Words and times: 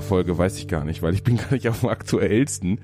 Folge, 0.00 0.36
weiß 0.36 0.58
ich 0.58 0.68
gar 0.68 0.84
nicht, 0.84 1.02
weil 1.02 1.14
ich 1.14 1.22
bin 1.22 1.36
gar 1.38 1.52
nicht 1.52 1.68
auf 1.68 1.80
dem 1.80 1.88
aktuellsten. 1.88 2.80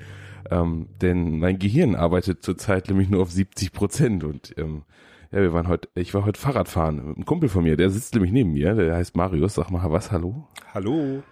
Ähm, 0.50 0.88
denn 1.00 1.38
mein 1.38 1.58
Gehirn 1.58 1.94
arbeitet 1.94 2.42
zurzeit 2.42 2.88
nämlich 2.88 3.08
nur 3.08 3.22
auf 3.22 3.30
70 3.30 3.72
Prozent 3.72 4.24
und 4.24 4.54
ähm, 4.58 4.82
ja, 5.30 5.40
wir 5.40 5.52
waren 5.52 5.68
heute, 5.68 5.88
ich 5.94 6.12
war 6.12 6.26
heute 6.26 6.38
Fahrradfahren 6.38 6.96
mit 6.96 7.16
einem 7.16 7.24
Kumpel 7.24 7.48
von 7.48 7.62
mir, 7.62 7.76
der 7.76 7.90
sitzt 7.90 8.14
nämlich 8.14 8.32
neben 8.32 8.52
mir, 8.52 8.74
der 8.74 8.96
heißt 8.96 9.16
Marius, 9.16 9.54
sag 9.54 9.70
mal 9.70 9.90
was, 9.90 10.12
hallo. 10.12 10.46
Hallo. 10.74 11.22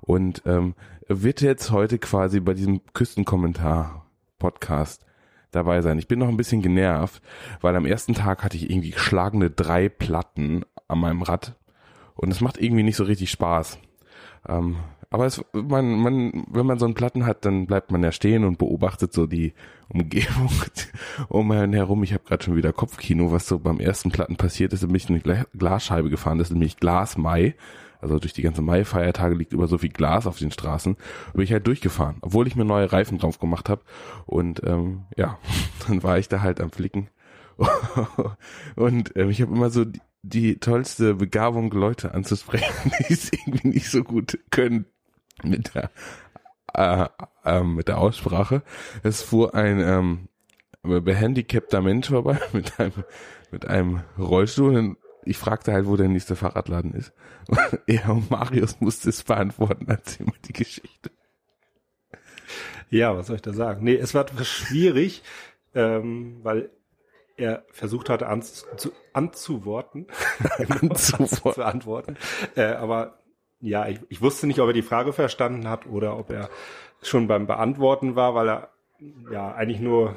Und 0.00 0.42
ähm, 0.46 0.74
wird 1.08 1.42
jetzt 1.42 1.70
heute 1.70 1.98
quasi 1.98 2.40
bei 2.40 2.54
diesem 2.54 2.80
Küstenkommentar 2.94 4.06
Podcast 4.38 5.04
dabei 5.50 5.82
sein. 5.82 5.98
Ich 5.98 6.08
bin 6.08 6.18
noch 6.18 6.28
ein 6.28 6.36
bisschen 6.36 6.62
genervt, 6.62 7.22
weil 7.60 7.76
am 7.76 7.86
ersten 7.86 8.14
Tag 8.14 8.42
hatte 8.42 8.56
ich 8.56 8.70
irgendwie 8.70 8.92
schlagende 8.92 9.50
drei 9.50 9.88
Platten 9.88 10.64
an 10.88 10.98
meinem 10.98 11.22
Rad 11.22 11.56
und 12.14 12.30
es 12.30 12.40
macht 12.40 12.58
irgendwie 12.58 12.82
nicht 12.82 12.96
so 12.96 13.04
richtig 13.04 13.30
Spaß. 13.30 13.78
Ähm, 14.48 14.76
aber 15.14 15.26
es, 15.26 15.40
man, 15.52 15.94
man, 16.00 16.44
wenn 16.50 16.66
man 16.66 16.80
so 16.80 16.86
einen 16.86 16.94
Platten 16.94 17.24
hat, 17.24 17.44
dann 17.44 17.66
bleibt 17.66 17.92
man 17.92 18.02
ja 18.02 18.10
stehen 18.10 18.42
und 18.42 18.58
beobachtet 18.58 19.12
so 19.12 19.28
die 19.28 19.54
Umgebung 19.88 20.50
um 21.28 21.52
einen 21.52 21.72
herum. 21.72 22.02
Ich 22.02 22.12
habe 22.12 22.24
gerade 22.24 22.42
schon 22.42 22.56
wieder 22.56 22.72
Kopfkino, 22.72 23.30
was 23.30 23.46
so 23.46 23.60
beim 23.60 23.78
ersten 23.78 24.10
Platten 24.10 24.34
passiert 24.34 24.72
ist. 24.72 24.82
Da 24.82 24.88
bin 24.88 24.96
ich 24.96 25.08
eine 25.08 25.46
Glasscheibe 25.56 26.10
gefahren, 26.10 26.38
das 26.38 26.48
ist 26.48 26.54
nämlich 26.54 26.78
Glasmai. 26.78 27.54
Also 28.00 28.18
durch 28.18 28.32
die 28.32 28.42
ganze 28.42 28.60
Mai-Feiertage 28.60 29.36
liegt 29.36 29.52
über 29.52 29.68
so 29.68 29.78
viel 29.78 29.90
Glas 29.90 30.26
auf 30.26 30.40
den 30.40 30.50
Straßen. 30.50 30.96
Bin 31.32 31.44
ich 31.44 31.52
halt 31.52 31.68
durchgefahren, 31.68 32.16
obwohl 32.20 32.48
ich 32.48 32.56
mir 32.56 32.64
neue 32.64 32.90
Reifen 32.90 33.18
drauf 33.18 33.38
gemacht 33.38 33.68
habe. 33.68 33.82
Und 34.26 34.64
ähm, 34.66 35.04
ja, 35.16 35.38
dann 35.86 36.02
war 36.02 36.18
ich 36.18 36.26
da 36.28 36.42
halt 36.42 36.60
am 36.60 36.72
Flicken. 36.72 37.08
und 38.74 39.12
ähm, 39.14 39.30
ich 39.30 39.40
habe 39.40 39.54
immer 39.54 39.70
so 39.70 39.84
die, 39.84 40.00
die 40.24 40.58
tollste 40.58 41.14
Begabung, 41.14 41.70
Leute 41.70 42.14
anzusprechen, 42.14 42.90
die 42.98 43.12
es 43.12 43.32
irgendwie 43.32 43.68
nicht 43.68 43.88
so 43.88 44.02
gut 44.02 44.40
können 44.50 44.86
mit 45.42 45.74
der 45.74 45.90
äh, 46.74 47.06
äh, 47.44 47.62
mit 47.62 47.88
der 47.88 47.98
Aussprache. 47.98 48.62
Es 49.02 49.22
fuhr 49.22 49.54
ein 49.54 49.80
ähm, 49.80 50.28
behandicapter 50.82 51.80
Mensch 51.80 52.08
vorbei 52.08 52.38
mit 52.52 52.78
einem 52.78 53.04
mit 53.50 53.66
einem 53.66 54.02
Rollstuhl. 54.18 54.76
Und 54.76 54.96
ich 55.24 55.38
fragte 55.38 55.72
halt, 55.72 55.86
wo 55.86 55.96
der 55.96 56.08
nächste 56.08 56.36
Fahrradladen 56.36 56.92
ist. 56.92 57.12
Und 57.48 57.58
er 57.86 58.10
und 58.10 58.30
Marius 58.30 58.80
musste 58.80 59.10
es 59.10 59.22
beantworten. 59.22 59.86
Erzähl 59.88 60.26
mal 60.26 60.34
die 60.46 60.52
Geschichte. 60.52 61.10
Ja, 62.90 63.16
was 63.16 63.28
soll 63.28 63.36
ich 63.36 63.42
da 63.42 63.52
sagen? 63.52 63.84
Nee, 63.84 63.96
es 63.96 64.14
war 64.14 64.26
schwierig, 64.44 65.22
ähm, 65.74 66.40
weil 66.42 66.70
er 67.36 67.64
versucht 67.72 68.08
hatte 68.08 68.28
anzu, 68.28 68.92
anzuworten, 69.12 70.06
anzuworten. 70.68 71.54
zu 71.54 71.64
antworten. 71.64 72.16
Äh, 72.54 72.74
aber 72.74 73.23
ja, 73.64 73.88
ich, 73.88 74.00
ich 74.08 74.20
wusste 74.20 74.46
nicht, 74.46 74.60
ob 74.60 74.68
er 74.68 74.72
die 74.72 74.82
Frage 74.82 75.12
verstanden 75.12 75.68
hat 75.68 75.86
oder 75.86 76.18
ob 76.18 76.30
er 76.30 76.50
schon 77.02 77.26
beim 77.26 77.46
Beantworten 77.46 78.14
war, 78.14 78.34
weil 78.34 78.48
er 78.48 78.68
ja 79.30 79.52
eigentlich 79.52 79.80
nur 79.80 80.16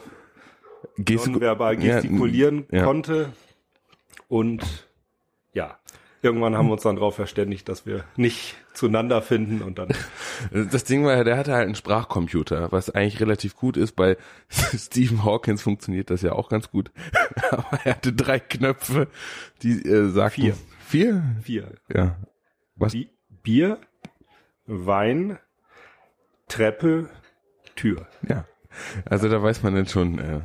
Gestik 0.97 1.39
verbal 1.39 1.77
gestikulieren 1.77 2.65
ja, 2.71 2.79
ja. 2.79 2.85
konnte. 2.85 3.31
Und 4.27 4.87
ja, 5.53 5.77
irgendwann 6.21 6.57
haben 6.57 6.67
wir 6.67 6.73
uns 6.73 6.83
dann 6.83 6.97
darauf 6.97 7.15
verständigt, 7.15 7.69
dass 7.69 7.85
wir 7.85 8.03
nicht 8.17 8.55
zueinander 8.73 9.21
finden 9.21 9.61
und 9.61 9.79
dann. 9.79 9.89
Das 10.71 10.83
Ding 10.83 11.03
war, 11.03 11.23
der 11.23 11.37
hatte 11.37 11.53
halt 11.53 11.65
einen 11.65 11.75
Sprachcomputer, 11.75 12.71
was 12.71 12.89
eigentlich 12.89 13.19
relativ 13.21 13.55
gut 13.55 13.75
ist. 13.77 13.95
Bei 13.95 14.17
Stephen 14.49 15.23
Hawkins 15.23 15.61
funktioniert 15.61 16.09
das 16.09 16.21
ja 16.21 16.33
auch 16.33 16.49
ganz 16.49 16.69
gut. 16.69 16.91
Aber 17.49 17.79
er 17.85 17.95
hatte 17.95 18.13
drei 18.13 18.39
Knöpfe, 18.39 19.07
die 19.63 19.81
äh, 19.81 20.09
sagten. 20.09 20.41
Vier. 20.41 20.57
Vier? 20.85 21.23
Vier. 21.41 21.71
Ja. 21.93 22.17
Was? 22.75 22.93
Bier, 23.47 23.79
Wein, 24.65 25.39
Treppe, 26.49 27.09
Tür. 27.77 28.05
Ja. 28.27 28.43
Also 29.05 29.29
da 29.29 29.41
weiß 29.41 29.63
man 29.63 29.73
dann 29.73 29.87
schon, 29.87 30.19
äh, 30.19 30.41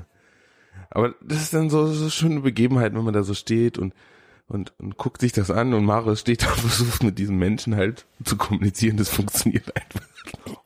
aber 0.88 1.12
das 1.20 1.42
ist 1.42 1.52
dann 1.52 1.68
so, 1.68 1.86
so 1.88 2.08
schöne 2.10 2.42
Begebenheit, 2.42 2.94
wenn 2.94 3.02
man 3.02 3.12
da 3.12 3.24
so 3.24 3.34
steht 3.34 3.76
und 3.76 3.92
und, 4.46 4.78
und 4.78 4.98
guckt 4.98 5.20
sich 5.20 5.32
das 5.32 5.50
an 5.50 5.74
und 5.74 5.84
Marius 5.84 6.20
steht 6.20 6.44
da 6.44 6.50
und 6.50 6.58
versucht 6.60 7.02
mit 7.02 7.18
diesen 7.18 7.38
Menschen 7.38 7.74
halt 7.74 8.06
zu 8.22 8.36
kommunizieren. 8.36 8.98
Das 8.98 9.08
funktioniert 9.08 9.74
einfach. 9.74 10.06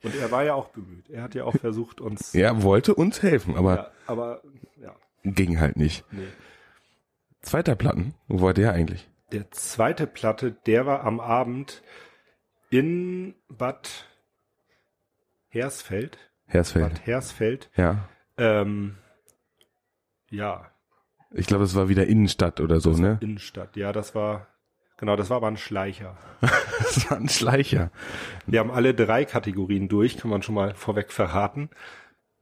Und 0.03 0.15
er 0.17 0.31
war 0.31 0.45
ja 0.45 0.53
auch 0.53 0.69
bemüht. 0.69 1.09
Er 1.09 1.23
hat 1.23 1.35
ja 1.35 1.45
auch 1.45 1.57
versucht, 1.57 2.03
uns. 2.03 2.35
Er 2.35 2.63
wollte 2.63 2.95
uns 2.95 3.23
helfen, 3.23 3.57
aber. 3.57 3.77
Ja, 3.77 3.91
aber, 4.09 4.43
ja. 4.83 4.95
Ging 5.25 5.59
halt 5.59 5.79
nicht. 5.79 6.05
Nee. 6.13 6.27
Zweiter 7.41 7.77
Platten, 7.77 8.13
wo 8.29 8.43
war 8.43 8.53
der 8.53 8.75
eigentlich? 8.75 9.09
Der 9.33 9.51
zweite 9.53 10.07
Platte, 10.07 10.53
der 10.67 10.85
war 10.85 11.05
am 11.05 11.19
Abend 11.19 11.83
in 12.71 13.35
Bad 13.49 13.89
Hersfeld. 15.49 16.19
Hersfeld. 16.47 16.95
Bad 16.95 17.07
Hersfeld. 17.07 17.71
Ja. 17.77 18.09
Ähm, 18.37 18.97
ja, 20.31 20.71
ich 21.33 21.47
glaube, 21.47 21.65
es 21.65 21.75
war 21.75 21.89
wieder 21.89 22.07
Innenstadt 22.07 22.61
oder 22.61 22.81
so, 22.81 22.93
ne? 22.93 23.19
Innenstadt, 23.21 23.77
ja, 23.77 23.93
das 23.93 24.15
war, 24.15 24.47
genau, 24.97 25.17
das 25.17 25.29
war 25.31 25.39
aber 25.39 25.49
ein 25.49 25.57
Schleicher. 25.57 26.17
das 26.41 27.11
war 27.11 27.19
ein 27.19 27.29
Schleicher. 27.29 27.91
Wir 28.47 28.61
haben 28.61 28.71
alle 28.71 28.95
drei 28.95 29.25
Kategorien 29.25 29.89
durch, 29.89 30.17
kann 30.17 30.31
man 30.31 30.43
schon 30.43 30.55
mal 30.55 30.75
vorweg 30.75 31.13
verraten. 31.13 31.71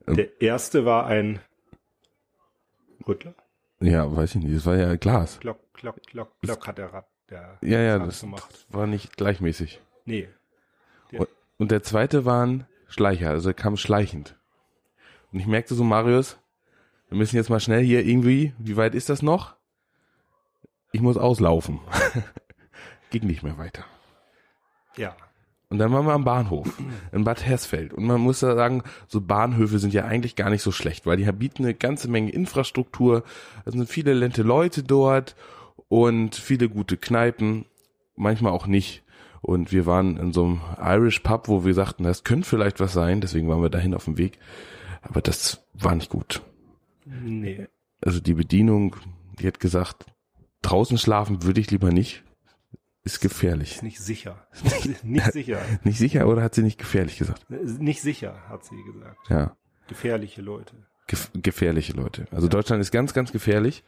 Ähm. 0.07 0.15
Der 0.15 0.41
erste 0.41 0.85
war 0.85 1.07
ein 1.07 1.39
Rüttler. 3.07 3.33
Ja, 3.79 4.15
weiß 4.15 4.35
ich 4.35 4.43
nicht, 4.43 4.55
das 4.55 4.65
war 4.65 4.77
ja 4.77 4.95
Glas. 4.95 5.39
Klock, 5.39 5.59
klock, 5.73 6.01
klock, 6.07 6.31
klock 6.41 6.67
hat 6.67 6.77
der 6.77 6.93
Rad, 6.93 7.07
der 7.29 7.57
Ja, 7.61 7.79
ja, 7.81 7.99
das 7.99 8.21
gemacht. 8.21 8.65
war 8.69 8.87
nicht 8.87 9.17
gleichmäßig. 9.17 9.81
Nee. 10.05 10.29
Und, 11.11 11.27
und 11.57 11.71
der 11.71 11.83
zweite 11.83 12.25
war 12.25 12.45
ein 12.45 12.65
Schleicher, 12.87 13.29
also 13.29 13.49
er 13.49 13.53
kam 13.53 13.77
schleichend. 13.77 14.35
Und 15.31 15.39
ich 15.39 15.47
merkte 15.47 15.75
so, 15.75 15.83
Marius, 15.83 16.37
wir 17.09 17.17
müssen 17.17 17.35
jetzt 17.35 17.49
mal 17.49 17.59
schnell 17.59 17.83
hier 17.83 18.05
irgendwie, 18.05 18.53
wie 18.57 18.77
weit 18.77 18.95
ist 18.95 19.09
das 19.09 19.21
noch? 19.21 19.55
Ich 20.91 21.01
muss 21.01 21.17
auslaufen. 21.17 21.79
Ging 23.09 23.25
nicht 23.27 23.43
mehr 23.43 23.57
weiter. 23.57 23.85
Ja. 24.97 25.15
Und 25.69 25.79
dann 25.79 25.91
waren 25.91 26.05
wir 26.05 26.13
am 26.13 26.23
Bahnhof 26.23 26.67
in 27.11 27.23
Bad 27.23 27.45
Hersfeld. 27.45 27.93
Und 27.93 28.05
man 28.05 28.21
muss 28.21 28.39
da 28.39 28.55
sagen, 28.55 28.83
so 29.07 29.19
Bahnhöfe 29.19 29.79
sind 29.79 29.93
ja 29.93 30.05
eigentlich 30.05 30.35
gar 30.35 30.49
nicht 30.49 30.61
so 30.61 30.71
schlecht, 30.71 31.05
weil 31.05 31.17
die 31.17 31.29
bieten 31.31 31.63
eine 31.63 31.73
ganze 31.73 32.07
Menge 32.07 32.31
Infrastruktur. 32.31 33.23
Es 33.65 33.73
sind 33.73 33.89
viele 33.89 34.13
lente 34.13 34.43
Leute 34.43 34.83
dort 34.83 35.35
und 35.89 36.35
viele 36.35 36.69
gute 36.69 36.97
Kneipen, 36.97 37.65
manchmal 38.15 38.53
auch 38.53 38.67
nicht. 38.67 39.03
Und 39.45 39.71
wir 39.71 39.85
waren 39.85 40.17
in 40.17 40.33
so 40.33 40.43
einem 40.43 40.61
Irish 40.81 41.19
Pub, 41.19 41.47
wo 41.47 41.65
wir 41.65 41.75
sagten, 41.75 42.03
das 42.03 42.23
könnte 42.23 42.49
vielleicht 42.49 42.79
was 42.79 42.93
sein, 42.93 43.21
deswegen 43.21 43.47
waren 43.47 43.61
wir 43.61 43.69
dahin 43.69 43.93
auf 43.93 44.05
dem 44.05 44.17
Weg. 44.17 44.39
Aber 45.03 45.21
das 45.21 45.63
war 45.75 45.93
nicht 45.93 46.09
gut. 46.09 46.41
Nee. 47.05 47.67
Also 48.01 48.19
die 48.19 48.33
Bedienung, 48.33 48.95
die 49.39 49.45
hat 49.45 49.59
gesagt, 49.59 50.07
draußen 50.63 50.97
schlafen 50.97 51.43
würde 51.43 51.61
ich 51.61 51.69
lieber 51.69 51.91
nicht. 51.91 52.23
Ist 53.03 53.21
gefährlich. 53.21 53.75
Ist 53.75 53.83
nicht 53.83 53.99
sicher. 53.99 54.47
nicht 55.03 55.31
sicher. 55.31 55.61
Nicht 55.83 55.99
sicher 55.99 56.27
oder 56.27 56.41
hat 56.41 56.55
sie 56.55 56.63
nicht 56.63 56.79
gefährlich 56.79 57.19
gesagt? 57.19 57.45
Nicht 57.47 58.01
sicher, 58.01 58.41
hat 58.49 58.65
sie 58.65 58.81
gesagt. 58.81 59.29
Ja. 59.29 59.55
Gefährliche 59.87 60.41
Leute. 60.41 60.75
Gef 61.05 61.29
gefährliche 61.35 61.93
Leute. 61.93 62.25
Also 62.31 62.47
ja. 62.47 62.49
Deutschland 62.49 62.81
ist 62.81 62.89
ganz, 62.89 63.13
ganz 63.13 63.31
gefährlich. 63.31 63.83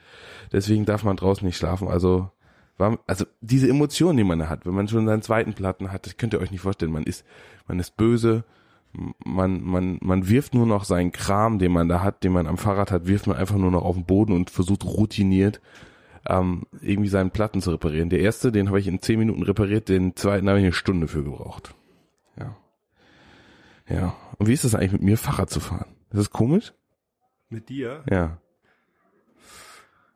Deswegen 0.52 0.86
darf 0.86 1.04
man 1.04 1.18
draußen 1.18 1.44
nicht 1.44 1.58
schlafen. 1.58 1.88
Also, 1.88 2.30
war, 2.78 3.00
also 3.08 3.26
diese 3.42 3.68
Emotionen, 3.68 4.18
die 4.18 4.24
man 4.24 4.40
da 4.40 4.50
hat, 4.50 4.66
wenn 4.66 4.74
man 4.74 4.88
schon 4.88 5.06
seinen 5.06 5.22
zweiten 5.22 5.54
Platten 5.54 5.92
hat, 5.92 6.06
das 6.06 6.18
könnt 6.18 6.34
ihr 6.34 6.40
euch 6.40 6.52
nicht 6.52 6.62
vorstellen. 6.62 6.92
Man 6.92 7.04
ist, 7.04 7.26
man 7.68 7.80
ist 7.80 7.98
böse, 7.98 8.44
man, 9.24 9.62
man, 9.62 9.98
man 10.02 10.30
wirft 10.30 10.54
nur 10.54 10.66
noch 10.66 10.84
seinen 10.84 11.12
Kram, 11.12 11.60
den 11.60 11.72
man 11.72 11.90
da 11.90 12.02
hat, 12.02 12.24
den 12.24 12.32
man 12.32 12.48
am 12.48 12.58
Fahrrad 12.58 12.92
hat, 12.92 13.08
wirft 13.08 13.28
man 13.28 13.38
einfach 13.38 13.58
nur 13.58 13.72
noch 13.72 13.84
auf 13.84 13.96
den 13.96 14.06
Boden 14.06 14.34
und 14.34 14.50
versucht 14.50 14.86
routiniert 14.86 15.62
ähm, 16.28 16.64
irgendwie 16.82 17.10
seinen 17.10 17.32
Platten 17.32 17.62
zu 17.62 17.72
reparieren. 17.72 18.10
Der 18.10 18.20
erste, 18.20 18.52
den 18.52 18.68
habe 18.68 18.80
ich 18.80 18.88
in 18.88 19.02
zehn 19.02 19.20
Minuten 19.20 19.44
repariert, 19.44 19.90
den 19.90 20.16
zweiten 20.16 20.48
habe 20.50 20.60
ich 20.60 20.66
eine 20.66 20.74
Stunde 20.74 21.08
für 21.08 21.24
gebraucht. 21.24 21.74
Ja. 22.38 22.58
Ja. 23.88 24.16
Und 24.38 24.48
wie 24.48 24.54
ist 24.54 24.64
das 24.64 24.76
eigentlich 24.76 24.92
mit 24.92 25.04
mir, 25.04 25.18
Fahrrad 25.18 25.50
zu 25.50 25.60
fahren? 25.60 25.96
Ist 26.10 26.20
das 26.20 26.30
komisch? 26.32 26.74
Mit 27.50 27.70
dir? 27.70 28.04
Ja. 28.10 28.38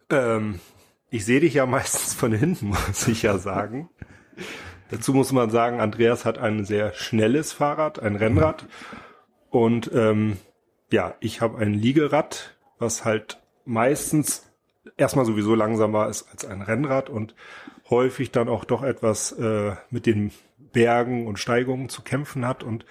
Ähm, 0.10 0.60
ich 1.12 1.26
sehe 1.26 1.42
dich 1.42 1.54
ja 1.54 1.66
meistens 1.68 2.16
von 2.16 2.32
hinten, 2.32 2.68
muss 2.88 3.08
ich 3.08 3.22
ja 3.22 3.38
sagen. 3.38 3.90
Dazu 4.90 5.14
muss 5.14 5.32
man 5.32 5.52
sagen, 5.52 5.80
Andreas 5.80 6.26
hat 6.26 6.38
ein 6.38 6.66
sehr 6.66 6.94
schnelles 6.94 7.54
Fahrrad, 7.54 8.00
ein 8.00 8.16
Rennrad. 8.16 8.66
Und 9.50 9.92
ähm, 9.94 10.38
ja, 10.92 11.16
ich 11.20 11.42
habe 11.42 11.60
ein 11.60 11.74
Liegerad, 11.74 12.58
was 12.80 13.06
halt 13.06 13.40
meistens 13.66 14.50
erstmal 14.98 15.26
sowieso 15.26 15.54
langsamer 15.54 16.08
ist 16.08 16.28
als 16.32 16.46
ein 16.46 16.62
Rennrad 16.62 17.10
und 17.10 17.36
häufig 17.90 18.32
dann 18.32 18.50
auch 18.50 18.66
doch 18.66 18.84
etwas 18.84 19.34
äh, 19.34 19.76
mit 19.90 20.06
den 20.06 20.32
Bergen 20.58 21.28
und 21.28 21.40
Steigungen 21.40 21.90
zu 21.90 22.02
kämpfen 22.02 22.48
hat. 22.48 22.64
Und 22.64 22.86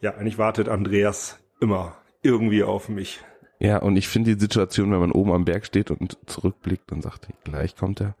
ja, 0.00 0.14
eigentlich 0.14 0.38
wartet 0.38 0.68
Andreas 0.68 1.38
immer 1.60 1.96
irgendwie 2.22 2.62
auf 2.62 2.88
mich. 2.88 3.20
Ja, 3.58 3.78
und 3.78 3.96
ich 3.96 4.08
finde 4.08 4.34
die 4.34 4.40
Situation, 4.40 4.90
wenn 4.90 5.00
man 5.00 5.12
oben 5.12 5.32
am 5.32 5.44
Berg 5.44 5.64
steht 5.64 5.90
und 5.90 6.18
zurückblickt 6.26 6.92
und 6.92 7.02
sagt, 7.02 7.28
gleich 7.44 7.76
kommt 7.76 8.00
er, 8.00 8.16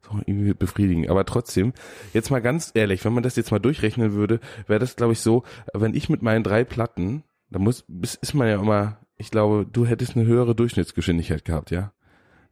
So 0.00 0.18
irgendwie 0.24 0.54
befriedigend. 0.54 1.10
Aber 1.10 1.24
trotzdem, 1.26 1.72
jetzt 2.14 2.30
mal 2.30 2.40
ganz 2.40 2.70
ehrlich, 2.74 3.04
wenn 3.04 3.12
man 3.12 3.22
das 3.22 3.36
jetzt 3.36 3.50
mal 3.50 3.58
durchrechnen 3.58 4.12
würde, 4.12 4.40
wäre 4.66 4.78
das, 4.78 4.96
glaube 4.96 5.12
ich, 5.12 5.20
so, 5.20 5.42
wenn 5.74 5.94
ich 5.94 6.08
mit 6.08 6.22
meinen 6.22 6.44
drei 6.44 6.64
Platten, 6.64 7.24
da 7.50 7.58
muss, 7.58 7.84
ist 8.20 8.34
man 8.34 8.48
ja 8.48 8.60
immer, 8.60 8.98
ich 9.16 9.30
glaube, 9.30 9.66
du 9.70 9.84
hättest 9.86 10.16
eine 10.16 10.26
höhere 10.26 10.54
Durchschnittsgeschwindigkeit 10.54 11.44
gehabt, 11.44 11.70
ja? 11.70 11.92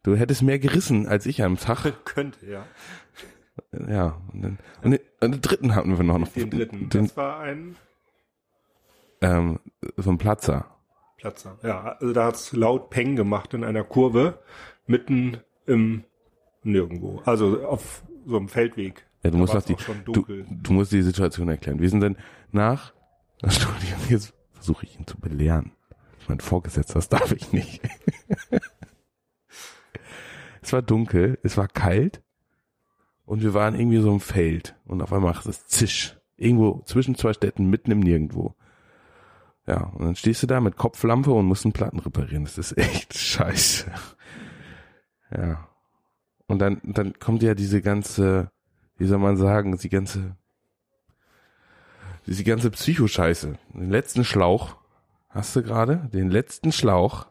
Du 0.02 0.14
hättest 0.16 0.42
mehr 0.42 0.58
gerissen 0.58 1.06
als 1.08 1.26
ich 1.26 1.42
am 1.42 1.56
Tag. 1.56 1.92
Könnte, 2.04 2.46
ja. 2.46 2.64
Ja. 3.88 4.20
Und, 4.32 4.42
dann, 4.42 4.58
und, 4.82 4.90
den, 4.92 5.00
und 5.20 5.32
den 5.32 5.40
dritten 5.40 5.74
hatten 5.74 5.96
wir 5.96 6.04
noch. 6.04 6.18
noch 6.18 6.28
den 6.28 6.50
dritten. 6.50 6.88
Den, 6.88 7.06
das 7.06 7.16
war 7.16 7.40
ein 7.40 7.76
ähm, 9.20 9.58
so 9.96 10.10
ein 10.10 10.18
Platzer. 10.18 10.75
Platzer, 11.16 11.58
ja. 11.62 11.96
Also 12.00 12.12
da 12.12 12.26
hat's 12.26 12.52
laut 12.52 12.90
Peng 12.90 13.16
gemacht 13.16 13.54
in 13.54 13.64
einer 13.64 13.84
Kurve 13.84 14.38
mitten 14.86 15.38
im 15.66 16.04
Nirgendwo. 16.62 17.22
Also 17.24 17.66
auf 17.66 18.02
so 18.26 18.36
einem 18.36 18.48
Feldweg. 18.48 19.06
Ja, 19.22 19.30
du 19.30 19.38
musst 19.38 19.54
noch 19.54 19.62
die, 19.62 19.76
du, 20.04 20.22
du 20.22 20.72
musst 20.72 20.92
die 20.92 21.02
Situation 21.02 21.48
erklären. 21.48 21.80
Wir 21.80 21.90
sind 21.90 22.00
denn 22.00 22.16
nach, 22.52 22.92
jetzt 24.08 24.34
versuche 24.52 24.84
ich 24.84 24.98
ihn 24.98 25.06
zu 25.06 25.18
belehren. 25.18 25.72
Mein 26.28 26.40
Vorgesetzter, 26.40 26.94
das 26.94 27.08
darf 27.08 27.32
ich 27.32 27.52
nicht. 27.52 27.80
Es 30.66 30.72
war 30.72 30.82
dunkel, 30.82 31.38
es 31.44 31.56
war 31.56 31.68
kalt 31.68 32.24
und 33.24 33.40
wir 33.40 33.54
waren 33.54 33.78
irgendwie 33.78 34.00
so 34.00 34.10
im 34.10 34.18
Feld 34.18 34.74
und 34.84 35.00
auf 35.00 35.12
einmal 35.12 35.30
macht 35.32 35.46
es 35.46 35.64
Zisch. 35.68 36.18
Irgendwo 36.36 36.82
zwischen 36.86 37.14
zwei 37.14 37.32
Städten, 37.32 37.70
mitten 37.70 37.92
im 37.92 38.00
Nirgendwo. 38.00 38.56
Ja, 39.66 39.82
und 39.94 40.04
dann 40.04 40.16
stehst 40.16 40.42
du 40.42 40.46
da 40.46 40.60
mit 40.60 40.76
Kopflampe 40.76 41.32
und 41.32 41.46
musst 41.46 41.64
einen 41.64 41.72
Platten 41.72 41.98
reparieren. 41.98 42.44
Das 42.44 42.56
ist 42.56 42.78
echt 42.78 43.14
scheiße. 43.18 43.90
Ja. 45.36 45.68
Und 46.46 46.60
dann, 46.60 46.80
dann 46.84 47.18
kommt 47.18 47.42
ja 47.42 47.54
diese 47.54 47.82
ganze, 47.82 48.52
wie 48.96 49.06
soll 49.06 49.18
man 49.18 49.36
sagen, 49.36 49.76
die 49.76 49.88
ganze, 49.88 50.36
diese 52.26 52.44
ganze 52.44 52.70
Psychoscheiße. 52.70 53.58
Den 53.74 53.90
letzten 53.90 54.24
Schlauch 54.24 54.76
hast 55.28 55.56
du 55.56 55.62
gerade, 55.62 56.08
den 56.12 56.30
letzten 56.30 56.70
Schlauch 56.70 57.26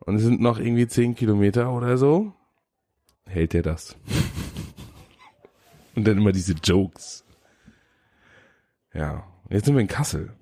und 0.00 0.16
es 0.16 0.22
sind 0.22 0.42
noch 0.42 0.58
irgendwie 0.58 0.86
zehn 0.86 1.14
Kilometer 1.14 1.72
oder 1.72 1.96
so, 1.96 2.34
hält 3.26 3.54
er 3.54 3.62
das. 3.62 3.96
und 5.94 6.06
dann 6.06 6.18
immer 6.18 6.32
diese 6.32 6.52
Jokes. 6.52 7.24
Ja, 8.92 9.24
jetzt 9.48 9.64
sind 9.64 9.74
wir 9.74 9.80
in 9.80 9.88
Kassel. 9.88 10.34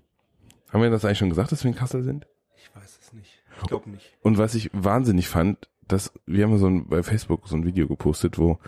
Haben 0.72 0.82
wir 0.82 0.90
das 0.90 1.04
eigentlich 1.04 1.18
schon 1.18 1.28
gesagt, 1.28 1.52
dass 1.52 1.64
wir 1.64 1.70
in 1.70 1.76
Kassel 1.76 2.02
sind? 2.02 2.26
Ich 2.56 2.74
weiß 2.74 2.98
es 3.00 3.12
nicht. 3.12 3.42
Ich 3.60 3.68
glaube 3.68 3.90
nicht. 3.90 4.16
Und 4.22 4.38
was 4.38 4.54
ich 4.54 4.70
wahnsinnig 4.72 5.28
fand, 5.28 5.68
dass 5.86 6.12
wir 6.26 6.44
haben 6.44 6.58
so 6.58 6.66
ein, 6.66 6.88
bei 6.88 7.02
Facebook 7.02 7.46
so 7.46 7.56
ein 7.56 7.66
Video 7.66 7.86
gepostet, 7.86 8.38
wo 8.38 8.58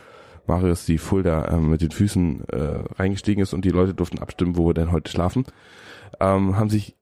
Marius 0.47 0.85
die 0.85 0.99
Fulda 0.99 1.49
ähm, 1.49 1.71
mit 1.71 1.81
den 1.81 1.91
Füßen 1.91 2.45
äh, 2.49 2.85
reingestiegen 2.97 3.43
ist 3.43 3.55
und 3.55 3.65
die 3.65 3.71
Leute 3.71 3.95
durften 3.95 4.19
abstimmen, 4.19 4.56
wo 4.56 4.67
wir 4.67 4.75
denn 4.75 4.93
heute 4.93 5.11
schlafen. 5.11 5.47
Ähm, 6.21 6.59
haben 6.59 6.69
sich 6.69 6.95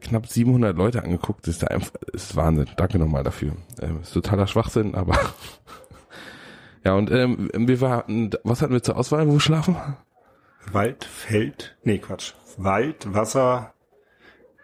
knapp 0.00 0.26
700 0.26 0.76
Leute 0.76 1.02
angeguckt. 1.02 1.46
Das 1.46 1.54
ist, 1.54 1.62
da 1.62 1.66
einfach, 1.66 1.92
ist 2.12 2.34
Wahnsinn. 2.34 2.70
Danke 2.76 2.98
nochmal 2.98 3.24
dafür. 3.24 3.52
Ähm, 3.80 4.00
ist 4.00 4.14
totaler 4.14 4.46
Schwachsinn, 4.46 4.94
aber 4.94 5.18
ja 6.84 6.94
und 6.94 7.10
ähm, 7.10 7.50
wir 7.54 7.80
waren, 7.82 8.30
was 8.44 8.62
hatten 8.62 8.72
wir 8.72 8.82
zur 8.82 8.96
Auswahl, 8.96 9.28
wo 9.28 9.34
wir 9.34 9.40
schlafen? 9.40 9.76
Wald, 10.72 11.04
Feld, 11.04 11.76
nee 11.82 11.98
Quatsch, 11.98 12.32
Wald, 12.56 13.14
Wasser, 13.14 13.74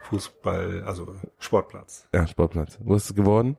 Fußball, 0.04 0.84
also 0.84 1.14
Sportplatz. 1.38 2.08
Ja, 2.12 2.26
Sportplatz. 2.26 2.78
Wo 2.80 2.94
ist 2.94 3.10
es 3.10 3.14
geworden? 3.14 3.56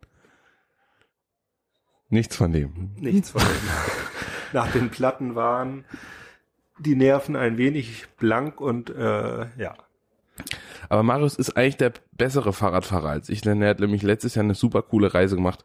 Nichts 2.10 2.36
von 2.36 2.52
dem. 2.52 2.92
Nichts 2.98 3.32
von 3.32 3.42
dem. 3.42 3.70
Nach 4.54 4.72
den 4.72 4.90
Platten 4.90 5.36
waren 5.36 5.86
die 6.80 6.96
Nerven 6.96 7.36
ein 7.36 7.58
wenig 7.58 8.06
blank 8.18 8.62
und 8.62 8.90
äh, 8.90 9.48
ja. 9.58 9.76
Aber 10.88 11.04
Marius 11.04 11.36
ist 11.36 11.58
eigentlich 11.58 11.78
der 11.78 11.94
bessere 12.12 12.54
Fahrradfahrer 12.54 13.10
als 13.10 13.30
ich, 13.30 13.42
denn 13.42 13.62
er 13.62 13.70
hat 13.70 13.80
nämlich 13.80 14.04
letztes 14.04 14.36
Jahr 14.36 14.44
eine 14.44 14.56
super 14.56 14.82
coole 14.82 15.14
Reise 15.14 15.36
gemacht 15.36 15.64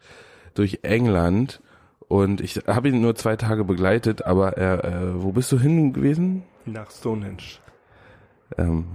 durch 0.55 0.81
England 0.83 1.61
und 2.09 2.41
ich 2.41 2.56
habe 2.67 2.88
ihn 2.88 3.00
nur 3.00 3.15
zwei 3.17 3.37
Tage 3.37 3.65
begleitet, 3.65 4.25
aber 4.25 4.56
er, 4.56 4.85
äh, 4.85 5.23
wo 5.23 5.33
bist 5.33 5.53
du 5.53 5.59
hin 5.59 5.93
gewesen? 5.93 6.44
Nach 6.65 6.91
Stonehenge. 6.91 7.59
Ähm, 8.56 8.87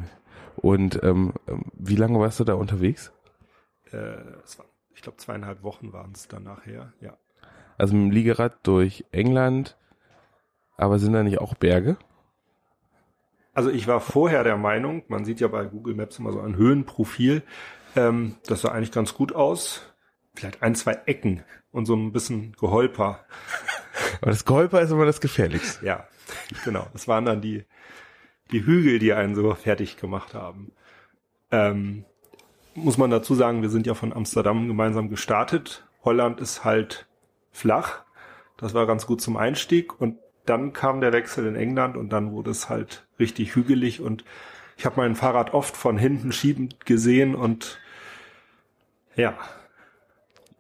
und 0.58 1.02
ähm, 1.04 1.34
wie 1.74 1.96
lange 1.96 2.20
warst 2.20 2.40
du 2.40 2.44
da 2.44 2.54
unterwegs? 2.54 3.12
Äh, 3.92 3.98
war, 4.58 4.66
ich 4.94 5.02
glaube 5.02 5.18
zweieinhalb 5.18 5.64
Wochen 5.64 5.94
waren 5.94 6.12
es 6.14 6.28
dann 6.28 6.44
nachher, 6.44 6.94
ja. 7.02 7.18
Also 7.78 7.96
mit 7.96 8.06
dem 8.06 8.12
Liegerad 8.12 8.60
durch 8.64 9.06
England, 9.12 9.78
aber 10.78 11.00
sind 11.00 11.14
da 11.14 11.24
nicht 11.24 11.40
auch 11.40 11.56
Berge? 11.56 11.98
Also 13.54 13.70
ich 13.70 13.88
war 13.88 14.02
vorher 14.02 14.44
der 14.44 14.58
Meinung, 14.58 15.04
man 15.08 15.26
sieht 15.26 15.40
ja 15.40 15.48
bei 15.48 15.66
Google 15.66 15.96
Maps 15.96 16.20
immer 16.20 16.34
so 16.34 16.42
ein 16.42 16.56
Höhenprofil, 16.56 17.44
ähm, 17.96 18.36
das 18.46 18.62
sah 18.62 18.72
eigentlich 18.72 18.92
ganz 18.92 19.14
gut 19.14 19.34
aus. 19.34 19.82
Vielleicht 20.36 20.62
ein, 20.62 20.76
zwei 20.76 21.00
Ecken 21.06 21.44
und 21.72 21.86
so 21.86 21.96
ein 21.96 22.12
bisschen 22.12 22.54
Geholper. 22.60 23.26
Aber 24.22 24.32
das 24.32 24.44
Geholper 24.44 24.82
ist 24.82 24.92
immer 24.92 25.06
das 25.06 25.22
Gefährlichste. 25.22 25.86
Ja, 25.86 26.08
genau. 26.66 26.88
Das 26.92 27.08
waren 27.08 27.26
dann 27.26 27.42
die, 27.42 27.64
die 28.52 28.66
Hügel, 28.66 29.00
die 29.00 29.14
einen 29.14 29.36
so 29.36 29.54
fertig 29.56 29.98
gemacht 29.98 30.34
haben. 30.34 30.72
Ähm, 31.52 32.06
muss 32.76 32.98
man 32.98 33.10
dazu 33.10 33.36
sagen, 33.36 33.62
wir 33.62 33.70
sind 33.70 33.88
ja 33.88 33.94
von 33.94 34.14
Amsterdam 34.14 34.68
gemeinsam 34.68 35.10
gestartet. 35.10 35.88
Holland 36.04 36.42
ist 36.42 36.64
halt 36.64 37.08
flach. 37.52 38.04
Das 38.58 38.74
war 38.74 38.86
ganz 38.86 39.06
gut 39.06 39.22
zum 39.22 39.38
Einstieg 39.38 40.00
und 40.00 40.18
dann 40.46 40.74
kam 40.74 41.02
der 41.02 41.14
Wechsel 41.14 41.48
in 41.48 41.56
England 41.56 41.98
und 41.98 42.10
dann 42.10 42.32
wurde 42.32 42.52
es 42.52 42.70
halt 42.70 43.08
richtig 43.20 43.56
hügelig 43.56 44.02
und 44.02 44.24
ich 44.78 44.86
habe 44.86 44.98
mein 44.98 45.16
Fahrrad 45.16 45.54
oft 45.54 45.76
von 45.76 45.98
hinten 45.98 46.32
schiebend 46.32 46.86
gesehen 46.86 47.36
und 47.36 47.80
ja. 49.16 49.38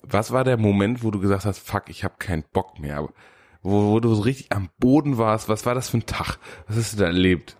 Was 0.01 0.31
war 0.31 0.43
der 0.43 0.57
Moment, 0.57 1.03
wo 1.03 1.11
du 1.11 1.19
gesagt 1.19 1.45
hast, 1.45 1.59
fuck, 1.59 1.89
ich 1.89 2.03
habe 2.03 2.15
keinen 2.17 2.43
Bock 2.53 2.79
mehr? 2.79 3.09
Wo, 3.61 3.91
wo 3.91 3.99
du 3.99 4.13
so 4.13 4.21
richtig 4.21 4.51
am 4.51 4.69
Boden 4.79 5.17
warst, 5.17 5.49
was 5.49 5.65
war 5.65 5.75
das 5.75 5.89
für 5.89 5.97
ein 5.97 6.05
Tag? 6.05 6.37
Was 6.67 6.77
hast 6.77 6.93
du 6.93 6.97
da 6.97 7.05
erlebt? 7.05 7.57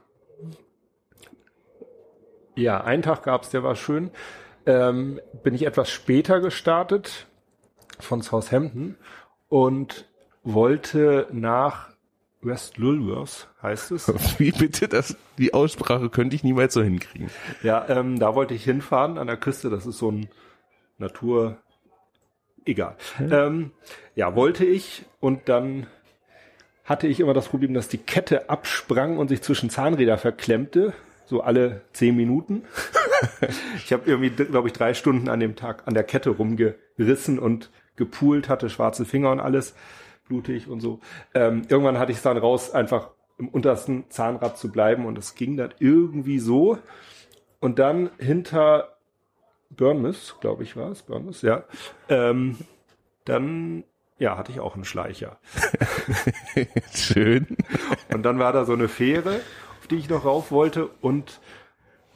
Ja, 2.55 2.83
einen 2.83 3.03
Tag 3.03 3.23
gab's, 3.23 3.49
der 3.49 3.63
war 3.63 3.75
schön. 3.75 4.11
Ähm, 4.65 5.19
bin 5.43 5.53
ich 5.53 5.65
etwas 5.65 5.89
später 5.89 6.39
gestartet 6.39 7.27
von 7.99 8.21
Southampton 8.21 8.95
und 9.49 10.05
wollte 10.43 11.27
nach 11.31 11.89
West 12.41 12.77
Lulworth 12.77 13.47
heißt 13.61 13.91
es. 13.91 14.07
Wie 14.39 14.51
bitte? 14.51 14.87
Das, 14.87 15.17
die 15.37 15.53
Aussprache 15.53 16.09
könnte 16.09 16.35
ich 16.35 16.43
niemals 16.43 16.73
so 16.73 16.81
hinkriegen. 16.81 17.29
Ja, 17.63 17.87
ähm, 17.89 18.19
da 18.19 18.35
wollte 18.35 18.53
ich 18.53 18.63
hinfahren 18.63 19.17
an 19.17 19.27
der 19.27 19.37
Küste. 19.37 19.69
Das 19.69 19.85
ist 19.85 19.97
so 19.97 20.11
ein 20.11 20.29
Natur, 20.97 21.57
egal. 22.65 22.95
Ähm, 23.19 23.71
ja, 24.15 24.35
wollte 24.35 24.65
ich 24.65 25.05
und 25.19 25.49
dann 25.49 25.87
hatte 26.85 27.07
ich 27.07 27.19
immer 27.19 27.33
das 27.33 27.47
Problem, 27.47 27.73
dass 27.73 27.87
die 27.87 27.97
Kette 27.97 28.49
absprang 28.49 29.17
und 29.17 29.27
sich 29.27 29.41
zwischen 29.41 29.71
Zahnräder 29.71 30.17
verklemmte, 30.17 30.93
so 31.25 31.41
alle 31.41 31.81
zehn 31.93 32.15
Minuten. 32.15 32.63
ich 33.77 33.91
habe 33.91 34.09
irgendwie, 34.09 34.29
glaube 34.29 34.67
ich, 34.67 34.73
drei 34.73 34.93
Stunden 34.93 35.29
an 35.29 35.39
dem 35.39 35.55
Tag 35.55 35.83
an 35.85 35.93
der 35.93 36.03
Kette 36.03 36.31
rumgerissen 36.31 37.39
und 37.39 37.71
gepoolt, 37.95 38.49
hatte 38.49 38.69
schwarze 38.69 39.05
Finger 39.05 39.31
und 39.31 39.39
alles 39.39 39.75
blutig 40.27 40.67
und 40.67 40.81
so. 40.81 40.99
Ähm, 41.33 41.63
irgendwann 41.69 41.99
hatte 41.99 42.11
ich 42.11 42.17
es 42.17 42.23
dann 42.23 42.37
raus, 42.37 42.71
einfach 42.71 43.11
im 43.37 43.49
untersten 43.49 44.05
Zahnrad 44.09 44.57
zu 44.57 44.71
bleiben 44.71 45.05
und 45.05 45.17
es 45.17 45.35
ging 45.35 45.57
dann 45.57 45.73
irgendwie 45.79 46.39
so. 46.39 46.77
Und 47.59 47.79
dann 47.79 48.09
hinter 48.17 48.97
Burnmouth, 49.69 50.37
glaube 50.39 50.63
ich, 50.63 50.75
war 50.75 50.91
es, 50.91 51.03
Burnmouth, 51.03 51.41
ja. 51.41 51.63
Ähm, 52.09 52.57
dann, 53.25 53.83
ja, 54.19 54.37
hatte 54.37 54.51
ich 54.51 54.59
auch 54.59 54.75
einen 54.75 54.85
Schleicher. 54.85 55.37
Schön. 56.93 57.57
Und 58.13 58.23
dann 58.23 58.39
war 58.39 58.53
da 58.53 58.65
so 58.65 58.73
eine 58.73 58.87
Fähre, 58.87 59.41
auf 59.85 59.89
die 59.89 59.97
ich 59.97 60.09
noch 60.09 60.25
rauf 60.25 60.49
wollte 60.51 60.87
und 61.01 61.39